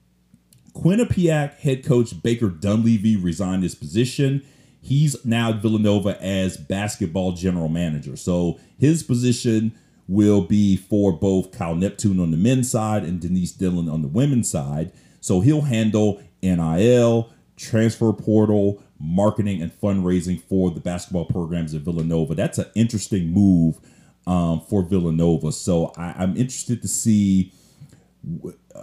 [0.73, 4.43] Quinnipiac head coach Baker Dunleavy resigned his position.
[4.81, 8.15] He's now at Villanova as basketball general manager.
[8.15, 9.71] So his position
[10.07, 14.07] will be for both Kyle Neptune on the men's side and Denise Dillon on the
[14.07, 14.91] women's side.
[15.19, 22.35] So he'll handle NIL, transfer portal, marketing, and fundraising for the basketball programs at Villanova.
[22.35, 23.79] That's an interesting move
[24.25, 25.51] um, for Villanova.
[25.51, 27.53] So I, am interested to see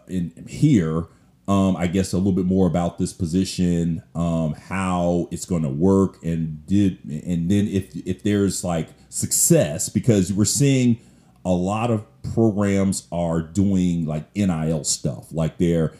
[0.09, 1.07] in here.
[1.47, 5.69] Um, I guess a little bit more about this position, um, how it's going to
[5.69, 10.99] work, and did and then if if there's like success because we're seeing
[11.45, 15.93] a lot of programs are doing like NIL stuff, like they're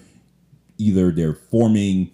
[0.79, 2.11] either they're forming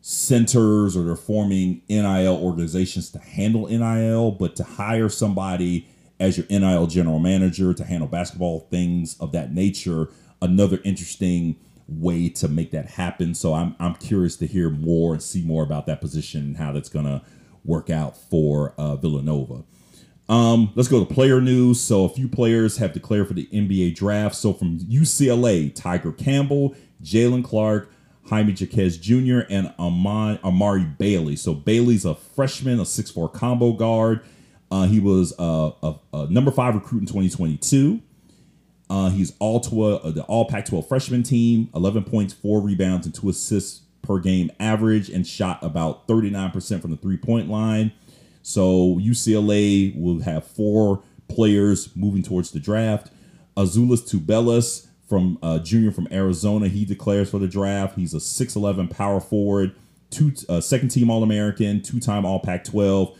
[0.00, 5.86] centers or they're forming NIL organizations to handle NIL, but to hire somebody
[6.18, 10.08] as your NIL general manager to handle basketball things of that nature,
[10.42, 11.56] another interesting
[11.88, 13.34] way to make that happen.
[13.34, 16.72] So I'm I'm curious to hear more and see more about that position and how
[16.72, 17.22] that's gonna
[17.64, 19.64] work out for uh, Villanova.
[20.28, 21.80] Um, let's go to player news.
[21.80, 24.36] So a few players have declared for the NBA draft.
[24.36, 27.90] So from UCLA, Tiger Campbell, Jalen Clark,
[28.30, 31.34] Jaime Jaquez Jr., and Amari Bailey.
[31.34, 34.20] So Bailey's a freshman, a 6'4 combo guard.
[34.70, 38.00] Uh, he was uh, a, a, number five recruit in 2022.
[38.88, 43.04] Uh, he's all 12, uh, the all Pac 12 freshman team, 11 points, four rebounds,
[43.04, 47.90] and two assists per game average, and shot about 39% from the three point line.
[48.42, 53.10] So UCLA will have four players moving towards the draft.
[53.56, 56.68] Azuolas Tubelis from uh, junior from Arizona.
[56.68, 57.96] He declares for the draft.
[57.96, 59.74] He's a 6'11 power forward,
[60.08, 63.18] two uh, second team All American, two time All Pac 12,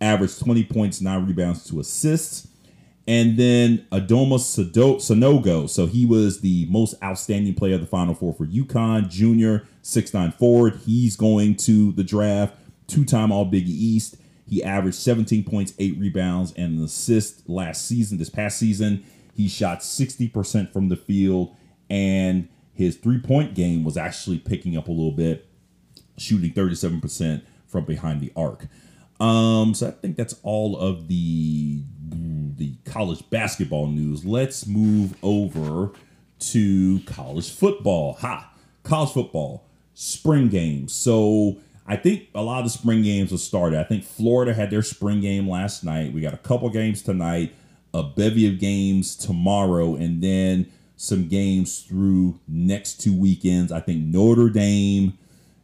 [0.00, 2.48] averaged 20 points, nine rebounds, two assists.
[3.06, 5.68] And then Adama Sanogo.
[5.68, 10.34] So he was the most outstanding player of the Final Four for UConn, junior, 6'9
[10.34, 10.80] forward.
[10.86, 12.56] He's going to the draft,
[12.88, 14.16] two time All Big East.
[14.48, 19.04] He averaged 17 points, eight rebounds, and an assist last season, this past season.
[19.36, 21.54] He shot 60% from the field,
[21.90, 25.46] and his three point game was actually picking up a little bit,
[26.16, 28.66] shooting 37% from behind the arc.
[29.20, 31.82] Um, so I think that's all of the
[32.56, 34.24] the college basketball news.
[34.24, 35.92] Let's move over
[36.38, 38.14] to college football.
[38.14, 38.54] Ha!
[38.82, 40.94] College football spring games.
[40.94, 43.78] So I think a lot of the spring games have started.
[43.78, 46.12] I think Florida had their spring game last night.
[46.14, 47.54] We got a couple games tonight
[47.94, 53.70] a bevy of games tomorrow, and then some games through next two weekends.
[53.70, 55.16] I think Notre Dame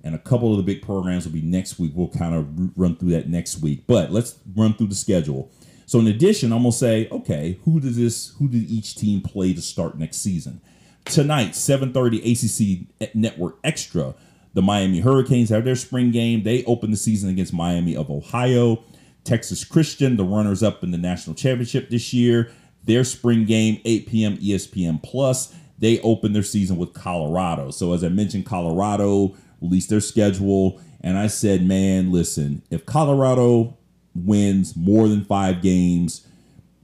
[0.04, 1.92] and a couple of the big programs will be next week.
[1.94, 3.84] We'll kind of run through that next week.
[3.86, 5.50] But let's run through the schedule.
[5.86, 8.34] So in addition, I'm gonna say, okay, who does this?
[8.38, 10.60] Who did each team play to start next season?
[11.04, 14.14] Tonight, 7:30 ACC Network Extra.
[14.54, 16.42] The Miami Hurricanes have their spring game.
[16.42, 18.84] They open the season against Miami of Ohio.
[19.24, 22.50] Texas Christian, the runners up in the national championship this year.
[22.84, 24.36] Their spring game, 8 p.m.
[24.38, 25.54] ESPN Plus.
[25.78, 27.70] They open their season with Colorado.
[27.70, 30.80] So, as I mentioned, Colorado released their schedule.
[31.00, 33.76] And I said, man, listen, if Colorado
[34.14, 36.26] wins more than five games,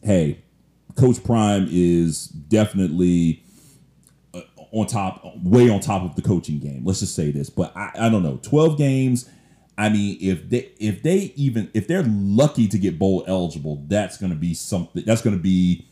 [0.02, 0.42] hey,
[0.96, 3.44] Coach Prime is definitely
[4.34, 4.40] uh,
[4.72, 6.84] on top, way on top of the coaching game.
[6.84, 7.50] Let's just say this.
[7.50, 8.38] But I, I don't know.
[8.42, 9.28] 12 games
[9.78, 14.18] I mean, if they if they even if they're lucky to get bowl eligible, that's
[14.18, 15.04] going to be something.
[15.06, 15.86] That's going to be,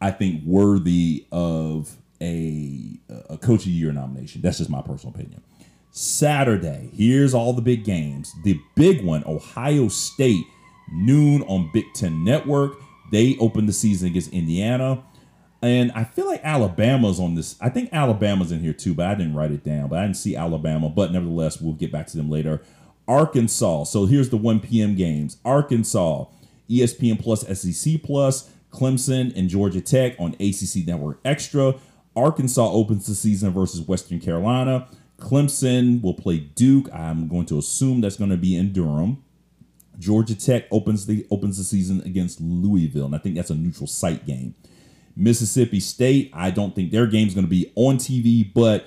[0.00, 4.42] I think, worthy of a a coach of the year nomination.
[4.42, 5.40] That's just my personal opinion.
[5.92, 8.34] Saturday, here's all the big games.
[8.42, 10.44] The big one, Ohio State,
[10.92, 12.72] noon on Big Ten Network.
[13.12, 15.04] They open the season against Indiana.
[15.60, 17.56] And I feel like Alabama's on this.
[17.60, 19.88] I think Alabama's in here too, but I didn't write it down.
[19.88, 20.88] But I didn't see Alabama.
[20.88, 22.62] But nevertheless, we'll get back to them later.
[23.08, 23.84] Arkansas.
[23.84, 24.94] So here's the 1 p.m.
[24.94, 26.26] games Arkansas,
[26.70, 31.74] ESPN Plus, SEC Plus, Clemson, and Georgia Tech on ACC Network Extra.
[32.14, 34.88] Arkansas opens the season versus Western Carolina.
[35.18, 36.88] Clemson will play Duke.
[36.92, 39.24] I'm going to assume that's going to be in Durham.
[39.98, 43.88] Georgia Tech opens the opens the season against Louisville, and I think that's a neutral
[43.88, 44.54] site game.
[45.16, 48.86] Mississippi State, I don't think their game is going to be on TV, but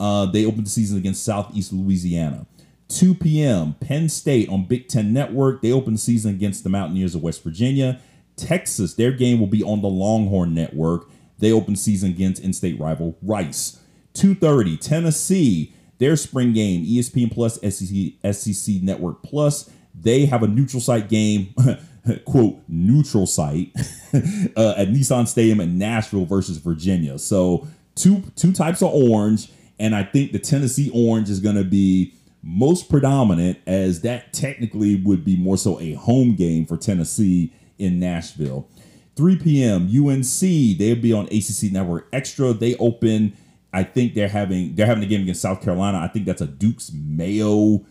[0.00, 2.44] Uh, they opened the season against Southeast Louisiana.
[2.92, 3.74] 2 p.m.
[3.80, 5.62] Penn State on Big Ten Network.
[5.62, 8.00] They open season against the Mountaineers of West Virginia.
[8.36, 11.08] Texas, their game will be on the Longhorn Network.
[11.38, 13.80] They open season against in-state rival Rice.
[14.14, 19.70] 2:30 Tennessee, their spring game, ESPN Plus, SEC, SEC Network Plus.
[19.94, 21.54] They have a neutral site game,
[22.24, 23.70] quote neutral site
[24.14, 27.18] uh, at Nissan Stadium in Nashville versus Virginia.
[27.18, 31.64] So two two types of orange, and I think the Tennessee orange is going to
[31.64, 32.12] be
[32.42, 38.00] most predominant as that technically would be more so a home game for Tennessee in
[38.00, 38.68] Nashville.
[39.16, 39.88] 3 p.m.
[39.88, 42.52] UNC, they'll be on ACC Network Extra.
[42.52, 43.36] They open,
[43.72, 45.98] I think they're having they're having a game against South Carolina.
[45.98, 47.84] I think that's a Duke's Mayo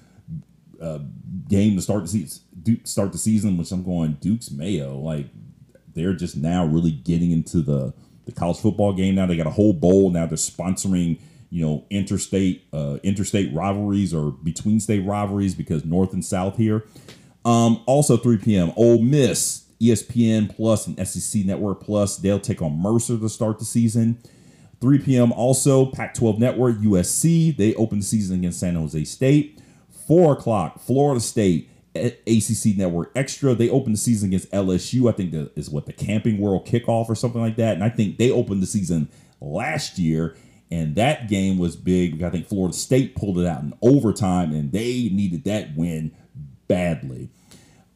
[0.82, 1.00] uh,
[1.48, 2.44] game to start the season.
[2.64, 4.98] Duke start the season, which I'm going Duke's Mayo.
[4.98, 5.28] Like
[5.94, 7.94] they're just now really getting into the
[8.26, 9.26] the college football game now.
[9.26, 10.26] They got a whole bowl now.
[10.26, 11.20] They're sponsoring
[11.52, 16.84] you know interstate uh, interstate rivalries or between state rivalries because North and South here.
[17.46, 18.72] Um, also 3 p.m.
[18.76, 22.18] Ole Miss, ESPN Plus and SEC Network Plus.
[22.18, 24.20] They'll take on Mercer to start the season.
[24.80, 25.32] 3 p.m.
[25.32, 27.56] Also Pac-12 Network USC.
[27.56, 29.60] They open the season against San Jose State.
[30.08, 33.54] 4 o'clock Florida State ACC Network Extra.
[33.54, 35.10] They open the season against LSU.
[35.10, 37.74] I think that is what the Camping World kickoff or something like that.
[37.74, 39.10] And I think they opened the season
[39.42, 40.36] last year
[40.72, 42.24] and that game was big.
[42.24, 46.12] I think Florida State pulled it out in overtime, and they needed that win
[46.68, 47.30] badly.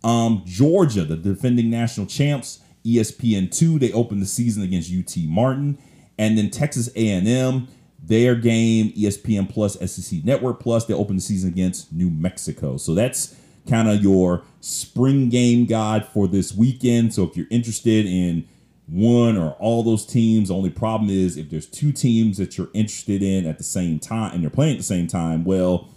[0.03, 5.77] Um, Georgia, the defending national champs, ESPN two, they opened the season against UT Martin,
[6.17, 7.67] and then Texas A&M,
[8.03, 12.77] their game, ESPN Plus, SEC Network Plus, they opened the season against New Mexico.
[12.77, 13.35] So that's
[13.67, 17.13] kind of your spring game guide for this weekend.
[17.13, 18.47] So if you're interested in
[18.87, 20.49] one or all those teams.
[20.49, 23.99] The only problem is if there's two teams that you're interested in at the same
[23.99, 25.89] time and they're playing at the same time, well,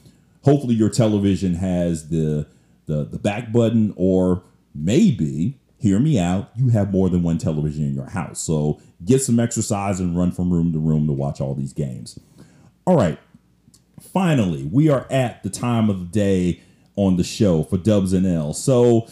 [0.42, 2.46] hopefully your television has the
[2.86, 4.42] the the back button or
[4.74, 8.40] maybe hear me out, you have more than one television in your house.
[8.40, 12.18] So get some exercise and run from room to room to watch all these games.
[12.84, 13.18] All right.
[14.00, 16.62] Finally, we are at the time of the day
[16.96, 18.52] on the show for Dubs and L.
[18.52, 19.06] So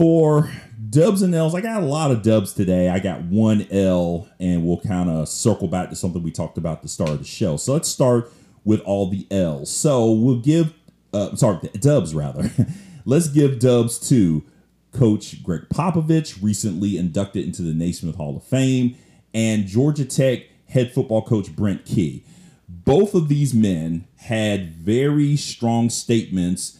[0.00, 0.50] for
[0.88, 2.88] dubs and L's, I got a lot of dubs today.
[2.88, 6.80] I got one L, and we'll kind of circle back to something we talked about
[6.80, 7.58] the start of the show.
[7.58, 8.32] So let's start
[8.64, 9.70] with all the L's.
[9.70, 10.72] So we'll give,
[11.12, 12.50] uh, sorry, dubs rather.
[13.04, 14.42] let's give dubs to
[14.90, 18.96] Coach Gregg Popovich, recently inducted into the Naismith Hall of Fame,
[19.34, 22.24] and Georgia Tech head football coach Brent Key.
[22.66, 26.79] Both of these men had very strong statements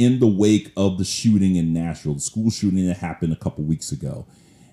[0.00, 3.62] in the wake of the shooting in Nashville, the school shooting that happened a couple
[3.64, 4.26] weeks ago.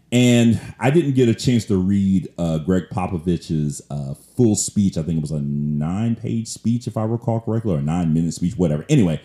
[0.10, 4.98] And I didn't get a chance to read uh, Gregg Popovich's uh, full speech.
[4.98, 8.14] I think it was a nine page speech, if I recall correctly, or a nine
[8.14, 8.86] minute speech, whatever.
[8.88, 9.20] Anyway,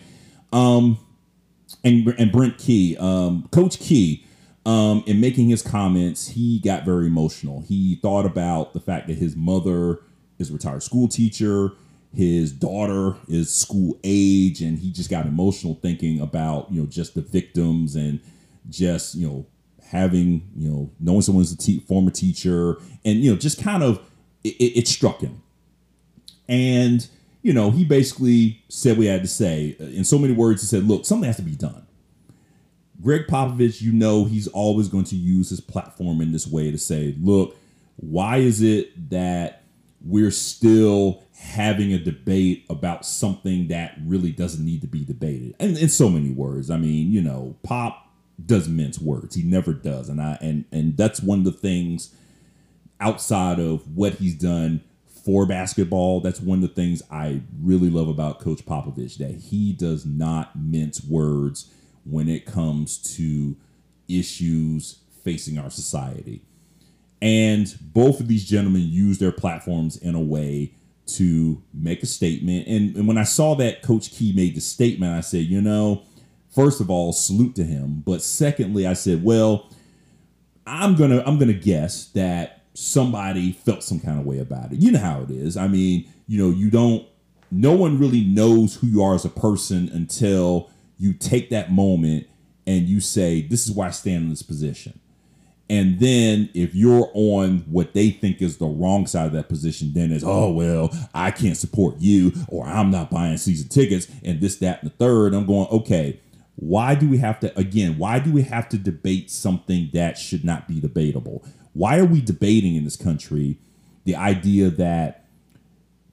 [0.51, 0.97] um,
[1.85, 4.25] and, and Brent Key, um, Coach Key,
[4.65, 7.61] um, in making his comments, he got very emotional.
[7.61, 9.99] He thought about the fact that his mother
[10.37, 11.71] is a retired school teacher
[12.15, 17.15] his daughter is school age and he just got emotional thinking about you know just
[17.15, 18.19] the victims and
[18.69, 19.45] just you know
[19.93, 22.77] having you know knowing someone's a te- former teacher.
[23.03, 23.99] And you know just kind of
[24.43, 25.41] it, it, struck him.
[26.47, 27.07] And
[27.41, 29.75] you know he basically said we had to say.
[29.79, 31.85] Uh, in so many words he said look something has to be done.
[33.01, 36.77] Gregg popovich you know he's always going to use his platform in this way to
[36.77, 37.57] say look
[37.97, 39.62] why is it that
[40.03, 45.55] we're still having a debate about something that really doesn't need to be debated.
[45.59, 48.09] And in so many words, I mean, you know, Pop
[48.43, 49.35] doesn't mince words.
[49.35, 50.09] He never does.
[50.09, 52.13] And I and and that's one of the things
[52.99, 54.81] outside of what he's done
[55.23, 59.71] for basketball, that's one of the things I really love about Coach Popovich that he
[59.71, 61.71] does not mince words
[62.03, 63.55] when it comes to
[64.09, 66.41] issues facing our society.
[67.23, 70.73] And both of these gentlemen use their platforms in a way
[71.05, 72.67] to make a statement.
[72.67, 76.03] And, and when I saw that Coach Key made the statement, I said, you know,
[76.53, 78.03] first of all, salute to him.
[78.05, 79.69] But secondly, I said, well,
[80.67, 84.79] I'm gonna I'm gonna guess that somebody felt some kind of way about it.
[84.79, 85.55] You know how it is.
[85.55, 87.07] I mean, you know, you don't
[87.51, 92.27] no one really knows who you are as a person until you take that moment
[92.67, 94.99] and you say, This is why I stand in this position.
[95.73, 99.91] And then if you're on what they think is the wrong side of that position,
[99.91, 104.39] then it's, oh, well, I can't support you or I'm not buying season tickets and
[104.39, 105.33] this, that, and the third.
[105.33, 106.19] I'm going, okay,
[106.57, 110.45] why do we have to, again, why do we have to debate something that should
[110.45, 111.43] not be debatable?
[111.73, 113.57] Why are we debating in this country
[114.03, 115.25] the idea that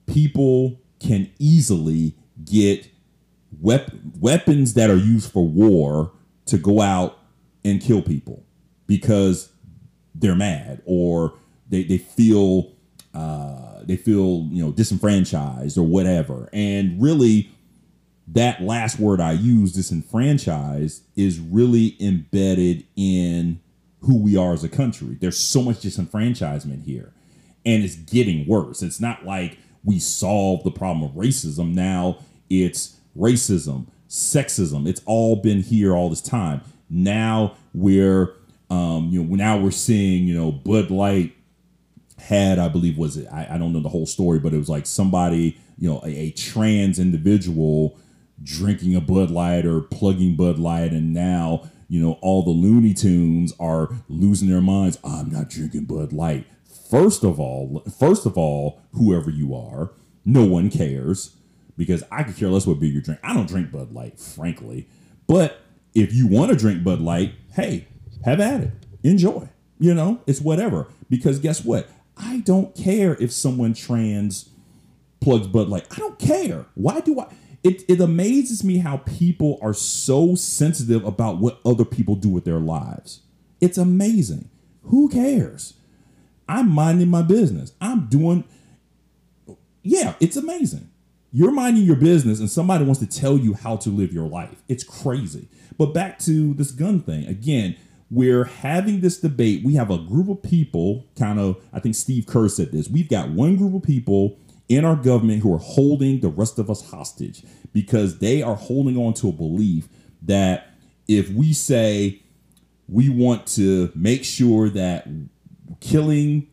[0.07, 2.89] people can easily get
[3.59, 6.13] wep- weapons that are used for war
[6.47, 7.19] to go out
[7.63, 8.43] and kill people
[8.87, 9.50] because
[10.21, 11.33] they're mad or
[11.69, 12.71] they, they feel
[13.13, 16.49] uh, they feel you know disenfranchised or whatever.
[16.53, 17.51] And really
[18.27, 23.59] that last word i use disenfranchised is really embedded in
[24.01, 25.17] who we are as a country.
[25.19, 27.11] There's so much disenfranchisement here
[27.65, 28.81] and it's getting worse.
[28.81, 31.73] It's not like we solved the problem of racism.
[31.73, 32.19] Now
[32.49, 34.87] it's racism sexism.
[34.87, 36.61] It's all been here all this time.
[36.89, 38.33] Now we're
[38.71, 41.35] um, you know now we're seeing you know bud light
[42.21, 43.27] had, I believe, was it?
[43.31, 46.09] I, I, don't know the whole story, but it was like somebody, you know, a,
[46.09, 47.97] a, trans individual
[48.43, 52.93] drinking a Bud Light or plugging Bud Light, and now, you know, all the Looney
[52.93, 54.97] Tunes are losing their minds.
[55.03, 56.45] I'm not drinking Bud Light.
[56.89, 59.91] First of all, first of all, whoever you are,
[60.23, 61.35] no one cares
[61.77, 63.19] because I could care less what beer you drink.
[63.23, 64.87] I don't drink Bud Light, frankly.
[65.27, 65.61] But
[65.95, 67.87] if you want to drink Bud Light, hey,
[68.23, 68.71] have at it.
[69.03, 69.49] Enjoy.
[69.79, 70.87] You know, it's whatever.
[71.09, 71.89] Because guess what?
[72.15, 74.49] I don't care if someone trans
[75.19, 75.87] plugs Bud Light.
[75.91, 76.65] I don't care.
[76.75, 77.33] Why do I?
[77.63, 82.43] It, it amazes me how people are so sensitive about what other people do with
[82.45, 83.21] their lives.
[83.59, 84.49] It's amazing.
[84.83, 85.75] Who cares?
[86.49, 87.73] I'm minding my business.
[87.79, 88.43] I'm doing,
[89.83, 90.89] yeah, it's amazing.
[91.31, 94.63] You're minding your business and somebody wants to tell you how to live your life.
[94.67, 95.47] It's crazy.
[95.77, 97.25] But back to this gun thing.
[97.27, 97.77] Again,
[98.11, 99.63] we're having this debate.
[99.63, 102.89] We have a group of people, kind of, I think Steve Kerr said this.
[102.89, 104.37] We've got one group of people
[104.67, 107.43] in our government who are holding the rest of us hostage
[107.73, 109.87] because they are holding on to a belief
[110.21, 110.67] that
[111.07, 112.21] if we say
[112.89, 115.07] we want to make sure that
[115.79, 116.47] killing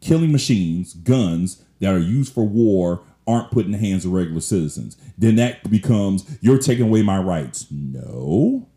[0.00, 4.40] killing machines, guns that are used for war aren't put in the hands of regular
[4.40, 7.66] citizens, then that becomes you're taking away my rights.
[7.70, 8.68] No.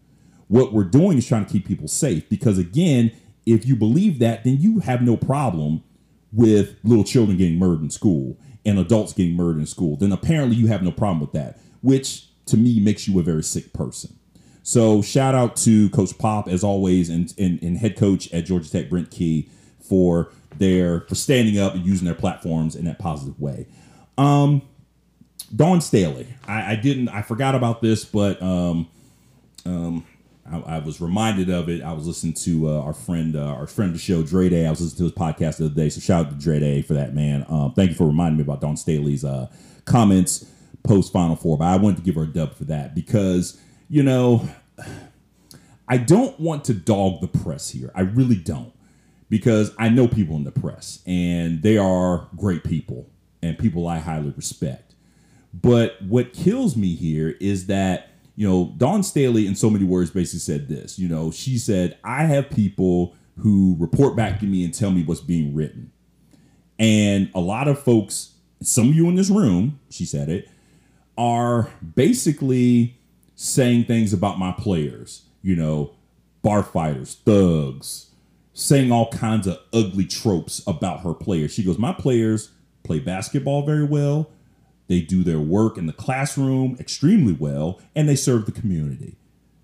[0.52, 3.14] What we're doing is trying to keep people safe because, again,
[3.46, 5.82] if you believe that, then you have no problem
[6.34, 9.96] with little children getting murdered in school and adults getting murdered in school.
[9.96, 13.44] Then apparently you have no problem with that, which to me makes you a very
[13.44, 14.20] sick person.
[14.62, 18.70] So shout out to Coach Pop as always, and, and, and head coach at Georgia
[18.70, 19.48] Tech, Brent Key,
[19.80, 23.68] for their for standing up and using their platforms in that positive way.
[24.18, 24.64] Um,
[25.56, 28.90] Dawn Staley, I, I didn't, I forgot about this, but um,
[29.66, 30.06] um,
[30.52, 31.82] I, I, was reminded of it.
[31.82, 34.66] I was listening to uh, our friend, uh, our friend of the show, Dre Day.
[34.66, 35.90] I was listening to his podcast the other day.
[35.90, 37.46] So shout out to Dre Day for that, man.
[37.50, 39.48] Um, thank you for reminding me about Dawn Staley's uh,
[39.86, 40.46] comments
[40.84, 41.58] post Final Four.
[41.58, 44.48] But I wanted to give her a dub for that because you know
[45.88, 47.92] I don't want to dog the press here.
[47.96, 48.74] I really don't
[49.30, 53.10] because I know people in the press and they are great people
[53.42, 54.96] and people I highly respect.
[55.54, 58.11] But what kills me here is that
[58.42, 60.98] you know, Dawn Staley, in so many words, basically said this.
[60.98, 65.04] You know, she said, I have people who report back to me and tell me
[65.04, 65.92] what's being written.
[66.80, 70.50] And a lot of folks, some of you in this room, she said it,
[71.20, 72.98] are basically
[73.36, 75.92] saying things about my players, you know,
[76.42, 78.10] bar fighters, thugs,
[78.54, 81.54] saying all kinds of ugly tropes about her players.
[81.54, 82.50] She goes, My players
[82.82, 84.32] play basketball very well.
[84.92, 89.16] They do their work in the classroom extremely well, and they serve the community.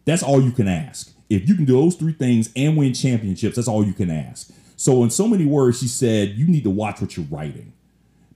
[0.05, 1.13] That's all you can ask.
[1.29, 4.49] If you can do those three things and win championships, that's all you can ask.
[4.77, 7.73] So, in so many words, she said, You need to watch what you're writing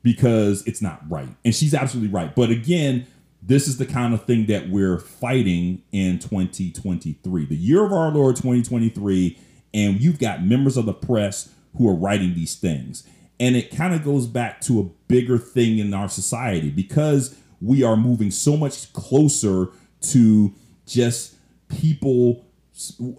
[0.03, 1.29] because it's not right.
[1.45, 2.35] And she's absolutely right.
[2.35, 3.07] But again,
[3.41, 8.11] this is the kind of thing that we're fighting in 2023, the year of our
[8.11, 9.39] Lord 2023.
[9.73, 13.07] And you've got members of the press who are writing these things.
[13.41, 17.81] And it kind of goes back to a bigger thing in our society because we
[17.83, 19.69] are moving so much closer
[20.01, 20.53] to
[20.85, 21.35] just
[21.67, 22.45] people.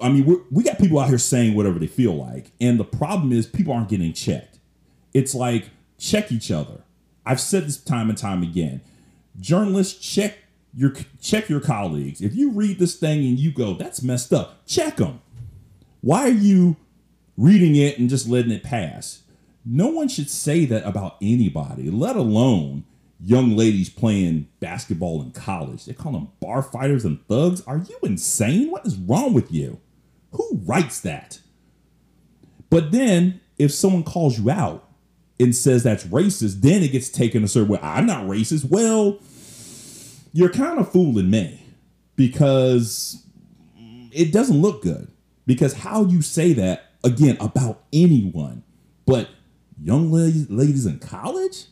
[0.01, 2.53] I mean, we got people out here saying whatever they feel like.
[2.61, 4.61] And the problem is, people aren't getting checked.
[5.13, 6.85] It's like, check each other.
[7.27, 8.81] I've said this time and time again.
[9.41, 10.39] Journalists, check
[10.75, 12.21] your check your colleagues.
[12.21, 15.21] If you read this thing and you go, "That's messed up," check them.
[16.01, 16.77] Why are you
[17.37, 19.22] reading it and just letting it pass?
[19.65, 22.85] No one should say that about anybody, let alone
[23.21, 25.85] young ladies playing basketball in college.
[25.85, 27.63] They call them bar fighters and thugs.
[27.67, 28.71] Are you insane?
[28.71, 29.81] What is wrong with you?
[30.33, 31.41] Who writes that?
[32.71, 34.89] But then, if someone calls you out
[35.39, 37.79] and says that's racist, then it gets taken a certain way.
[37.83, 38.69] I'm not racist.
[38.69, 39.19] Well,
[40.33, 41.65] you're kind of fooling me
[42.17, 43.25] because
[44.11, 45.09] it doesn't look good.
[45.47, 48.63] Because how you say that, again, about anyone,
[49.07, 49.29] but
[49.83, 51.65] young ladies, ladies in college?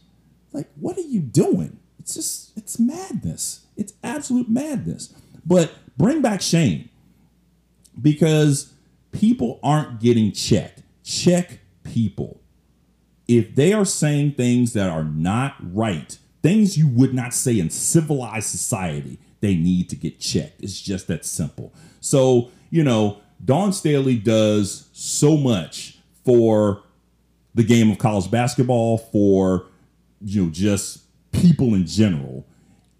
[0.52, 1.78] Like, what are you doing?
[1.98, 3.66] It's just, it's madness.
[3.76, 5.14] It's absolute madness.
[5.46, 6.88] But bring back shame
[8.00, 8.72] because
[9.12, 10.82] people aren't getting checked.
[11.04, 12.40] Check people.
[13.28, 17.70] If they are saying things that are not right, things you would not say in
[17.70, 20.62] civilized society, they need to get checked.
[20.62, 21.72] It's just that simple.
[22.00, 26.82] So, you know, Dawn Staley does so much for
[27.54, 29.66] the game of college basketball, for,
[30.20, 32.46] you know, just people in general.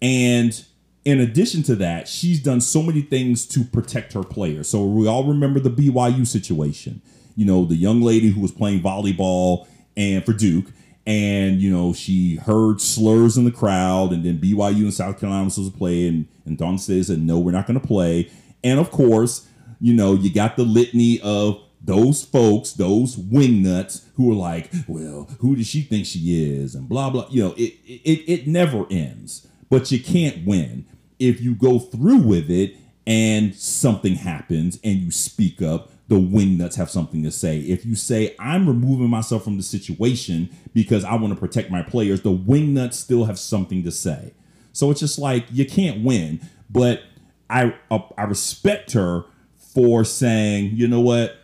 [0.01, 0.63] And
[1.05, 4.69] in addition to that, she's done so many things to protect her players.
[4.69, 7.01] So we all remember the BYU situation.
[7.35, 10.65] You know, the young lady who was playing volleyball and for Duke,
[11.07, 15.45] and you know she heard slurs in the crowd, and then BYU and South Carolina
[15.45, 18.29] was supposed to play, and and Dawn says, said, "No, we're not going to play."
[18.63, 19.47] And of course,
[19.79, 25.29] you know, you got the litany of those folks, those wingnuts who are like, well,
[25.39, 26.75] who does she think she is?
[26.75, 27.27] And blah, blah.
[27.29, 30.85] You know, it, it, it never ends, but you can't win.
[31.19, 32.75] If you go through with it
[33.07, 37.59] and something happens and you speak up, the wingnuts have something to say.
[37.59, 41.81] If you say, I'm removing myself from the situation because I want to protect my
[41.81, 44.33] players, the wingnuts still have something to say.
[44.73, 46.41] So it's just like, you can't win.
[46.69, 47.03] But
[47.49, 49.25] I, uh, I respect her
[49.73, 51.40] for saying, you know what,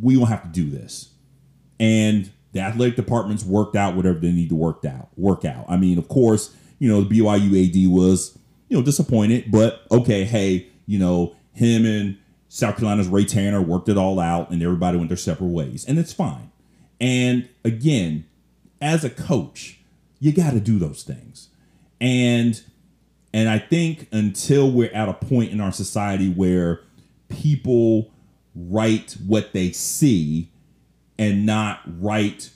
[0.00, 1.10] we don't have to do this.
[1.78, 5.08] And the athletic department's worked out whatever they need to work out.
[5.16, 5.66] Work out.
[5.68, 8.38] I mean, of course, you know, the BYU AD was,
[8.68, 13.88] you know, disappointed, but okay, hey, you know, him and South Carolina's Ray Tanner worked
[13.88, 15.84] it all out and everybody went their separate ways.
[15.84, 16.50] And it's fine.
[17.00, 18.26] And again,
[18.80, 19.78] as a coach,
[20.18, 21.48] you got to do those things.
[22.00, 22.60] And
[23.32, 26.80] and I think until we're at a point in our society where
[27.28, 28.10] people
[28.68, 30.50] write what they see
[31.18, 32.50] and not write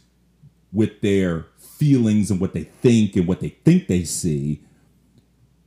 [0.73, 4.61] with their feelings and what they think and what they think they see,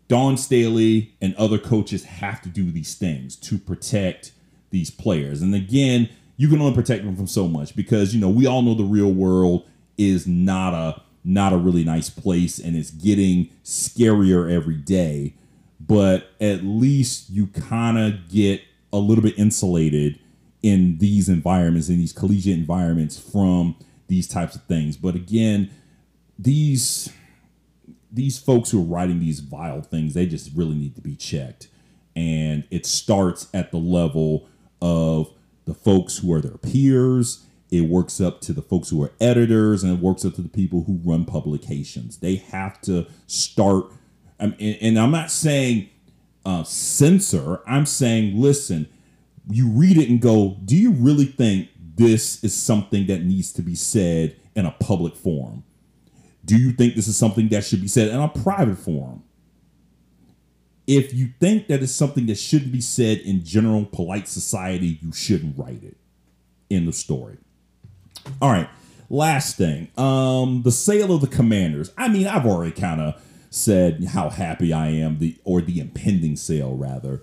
[0.07, 4.31] Dawn Staley and other coaches have to do these things to protect
[4.69, 5.41] these players.
[5.41, 8.61] And again, you can only protect them from so much because you know we all
[8.61, 9.65] know the real world
[9.97, 15.33] is not a not a really nice place and it's getting scarier every day.
[15.79, 18.61] But at least you kind of get
[18.93, 20.19] a little bit insulated
[20.67, 23.75] in these environments, in these collegiate environments from
[24.07, 24.97] these types of things.
[24.97, 25.69] But again,
[26.37, 27.09] these
[28.11, 31.67] these folks who are writing these vile things, they just really need to be checked.
[32.15, 34.49] And it starts at the level
[34.81, 35.31] of
[35.65, 37.45] the folks who are their peers.
[37.69, 40.49] It works up to the folks who are editors, and it works up to the
[40.49, 42.17] people who run publications.
[42.17, 43.85] They have to start.
[44.39, 45.89] and, I'm not saying
[46.45, 47.61] uh, censor.
[47.67, 48.87] I'm saying, listen,
[49.49, 53.61] you read it and go, do you really think this is something that needs to
[53.61, 55.63] be said in a public forum?
[56.45, 59.23] Do you think this is something that should be said in a private forum?
[60.87, 65.11] If you think that it's something that shouldn't be said in general polite society, you
[65.13, 65.97] shouldn't write it.
[66.69, 67.37] in the story.
[68.41, 68.69] All right.
[69.09, 69.89] Last thing.
[69.97, 71.91] Um, the sale of the commanders.
[71.97, 76.35] I mean, I've already kind of said how happy I am, the or the impending
[76.35, 77.21] sale rather.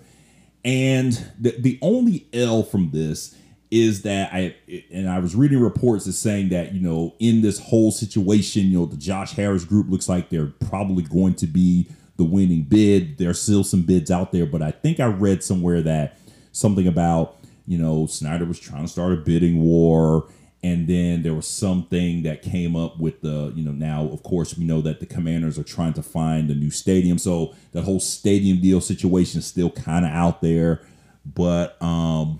[0.65, 3.35] And the the only L from this
[3.69, 4.55] is that I
[4.91, 8.79] and I was reading reports as saying that you know in this whole situation, you
[8.79, 11.87] know, the Josh Harris group looks like they're probably going to be
[12.17, 13.19] the winning bid.
[13.19, 16.17] There's still some bids out there, but I think I read somewhere that
[16.51, 17.37] something about
[17.67, 20.27] you know Snyder was trying to start a bidding war
[20.65, 24.57] and then there was something that came up with the you know now of course
[24.57, 27.19] we know that the commanders are trying to find a new stadium.
[27.19, 30.81] So that whole stadium deal situation is still kind of out there.
[31.23, 32.39] But um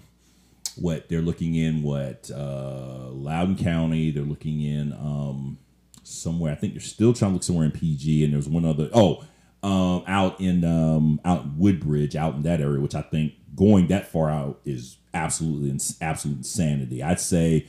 [0.76, 5.58] what they're looking in what uh loudoun county they're looking in um
[6.04, 8.90] somewhere i think they're still trying to look somewhere in pg and there's one other
[8.94, 9.24] oh
[9.64, 13.88] um out in um out in woodbridge out in that area which i think going
[13.88, 15.72] that far out is absolutely
[16.02, 17.02] absolute insanity.
[17.02, 17.66] I'd say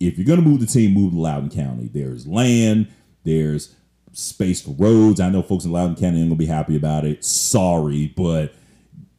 [0.00, 1.90] if you're going to move the team, move to Loudoun County.
[1.92, 2.88] There's land,
[3.24, 3.74] there's
[4.12, 5.20] space for roads.
[5.20, 7.24] I know folks in Loudoun County ain't going to be happy about it.
[7.24, 8.54] Sorry, but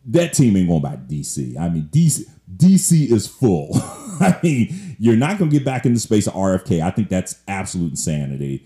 [0.06, 1.58] that team ain't going back to DC.
[1.58, 2.26] I mean, DC
[2.58, 3.70] DC is full.
[4.20, 6.82] I mean, you're not going to get back in the space of RFK.
[6.82, 8.66] I think that's absolute insanity.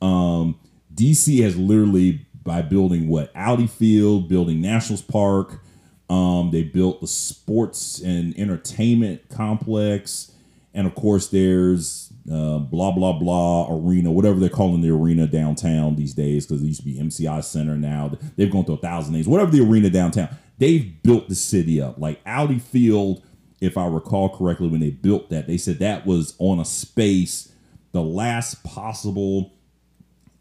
[0.00, 0.58] Um,
[0.94, 5.60] DC has literally by building what Audi Field, building Nationals Park.
[6.08, 10.32] Um, they built the sports and entertainment complex.
[10.76, 15.96] And of course, there's uh, blah blah blah arena, whatever they're calling the arena downtown
[15.96, 17.76] these days, because it used to be MCI Center.
[17.76, 19.26] Now they've gone through a thousand names.
[19.26, 21.98] Whatever the arena downtown, they've built the city up.
[21.98, 23.22] Like Audi Field,
[23.58, 27.50] if I recall correctly, when they built that, they said that was on a space,
[27.92, 29.54] the last possible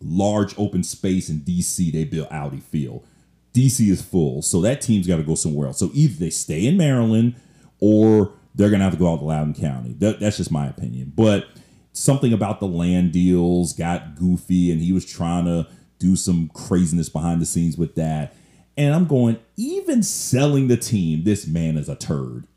[0.02, 1.94] large open space in DC.
[1.94, 3.08] They built Audi Field.
[3.54, 5.80] DC is full, so that team's got to go somewhere else.
[5.80, 7.36] So either they stay in Maryland
[7.80, 9.94] or they're going to have to go out to Loudoun County.
[10.00, 11.12] That, that's just my opinion.
[11.16, 11.48] But
[11.92, 15.68] something about the land deals got goofy, and he was trying to
[16.00, 18.36] do some craziness behind the scenes with that.
[18.78, 22.48] And I'm going, even selling the team, this man is a turd.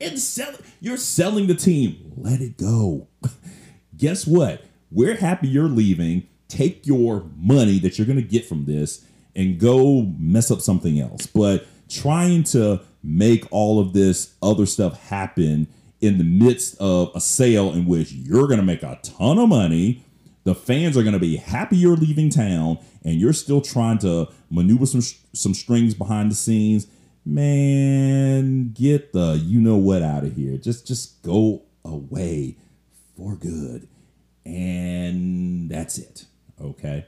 [0.00, 2.12] And sell, you're selling the team.
[2.16, 3.08] Let it go.
[3.96, 4.64] Guess what?
[4.90, 6.26] We're happy you're leaving.
[6.48, 10.98] Take your money that you're going to get from this and go mess up something
[11.00, 11.26] else.
[11.26, 15.66] But trying to make all of this other stuff happen
[16.00, 19.48] in the midst of a sale in which you're going to make a ton of
[19.48, 20.04] money,
[20.44, 24.28] the fans are going to be happy you're leaving town, and you're still trying to
[24.50, 26.86] maneuver some some strings behind the scenes.
[27.24, 30.56] Man, get the you know what out of here.
[30.56, 32.56] Just just go away
[33.16, 33.88] for good.
[34.44, 36.26] And that's it.
[36.60, 37.06] Okay.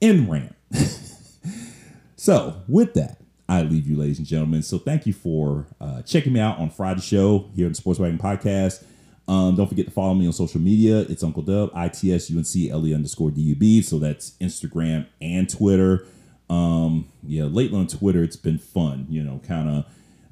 [0.00, 0.54] End rant.
[2.16, 3.20] so with that,
[3.52, 4.62] I leave you, ladies and gentlemen.
[4.62, 8.00] So thank you for uh, checking me out on Friday show here on the Sports
[8.00, 8.82] Wagon Podcast.
[9.28, 11.00] Um, don't forget to follow me on social media.
[11.00, 13.84] It's Uncle Dub, ITS UNC LE underscore DUB.
[13.84, 16.06] So that's Instagram and Twitter.
[16.48, 19.84] Um, yeah, lately on Twitter, it's been fun, you know, kind of,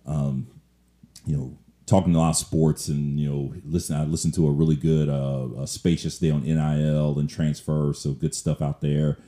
[0.07, 0.47] um,
[1.27, 4.51] you know, talking a lot of sports and, you know, listen, I listened to a
[4.51, 7.93] really good, uh, spacious day on NIL and transfer.
[7.93, 9.19] So good stuff out there.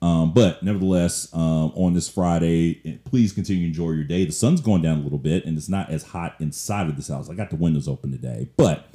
[0.00, 4.24] Um, but nevertheless, um, on this Friday, eh, please continue to enjoy your day.
[4.24, 7.08] The sun's going down a little bit and it's not as hot inside of this
[7.08, 7.28] house.
[7.28, 8.48] I got the windows open today.
[8.56, 8.86] But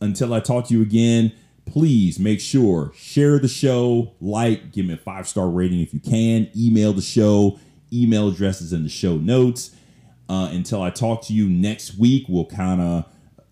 [0.00, 1.32] until I talk to you again,
[1.64, 6.00] please make sure share the show, like, give me a five star rating if you
[6.00, 7.58] can, email the show,
[7.92, 9.72] email addresses in the show notes.
[10.28, 13.04] Uh, until I talk to you next week, we'll kind of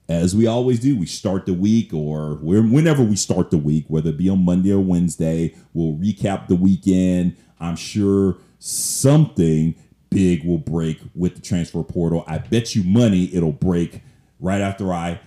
[0.09, 4.11] as we always do, we start the week or whenever we start the week, whether
[4.11, 7.37] it be on Monday or Wednesday, we'll recap the weekend.
[7.59, 9.75] I'm sure something
[10.11, 12.25] big will break with the transfer portal.
[12.27, 14.03] I bet you money it'll break
[14.39, 15.21] right after I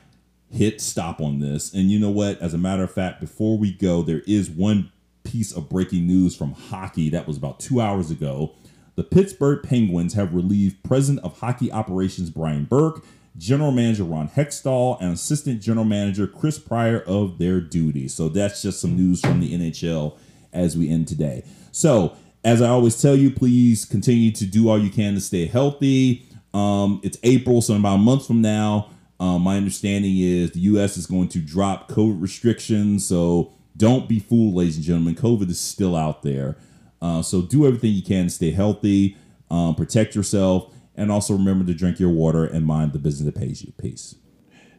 [0.49, 1.73] hit stop on this.
[1.73, 2.39] And you know what?
[2.39, 4.91] As a matter of fact, before we go, there is one
[5.23, 8.53] piece of breaking news from hockey that was about two hours ago.
[8.95, 13.03] The Pittsburgh Penguins have relieved President of Hockey Operations Brian Burke
[13.37, 18.13] General Manager Ron Hextall, and Assistant General Manager Chris Pryor of their duties.
[18.13, 20.17] So that's just some news from the NHL
[20.53, 21.43] as we end today.
[21.71, 25.47] So, as I always tell you, please continue to do all you can to stay
[25.47, 26.25] healthy.
[26.53, 30.59] Um, it's April, so in about a month from now, um, my understanding is the
[30.61, 30.97] U.S.
[30.97, 33.05] is going to drop COVID restrictions.
[33.05, 35.15] So don't be fooled, ladies and gentlemen.
[35.15, 36.57] COVID is still out there.
[37.01, 39.17] Uh, so do everything you can to stay healthy,
[39.51, 40.73] um, protect yourself.
[40.97, 43.71] And also remember to drink your water and mind the business that pays you.
[43.73, 44.15] Peace.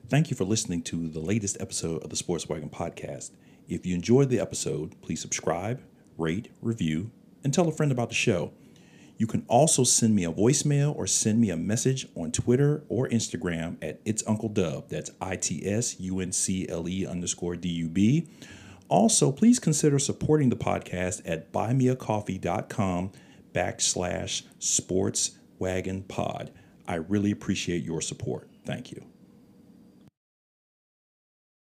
[0.09, 3.31] Thank you for listening to the latest episode of the Sports Wagon Podcast.
[3.69, 5.81] If you enjoyed the episode, please subscribe,
[6.17, 7.11] rate, review,
[7.45, 8.53] and tell a friend about the show.
[9.19, 13.09] You can also send me a voicemail or send me a message on Twitter or
[13.09, 14.89] Instagram at It's Uncle Dub.
[14.89, 18.29] That's I T S U N C L E underscore D U B.
[18.89, 23.11] Also, please consider supporting the podcast at buymeacoffee.com
[23.53, 26.51] backslash sports Wagon Pod.
[26.87, 28.49] I really appreciate your support.
[28.65, 29.05] Thank you.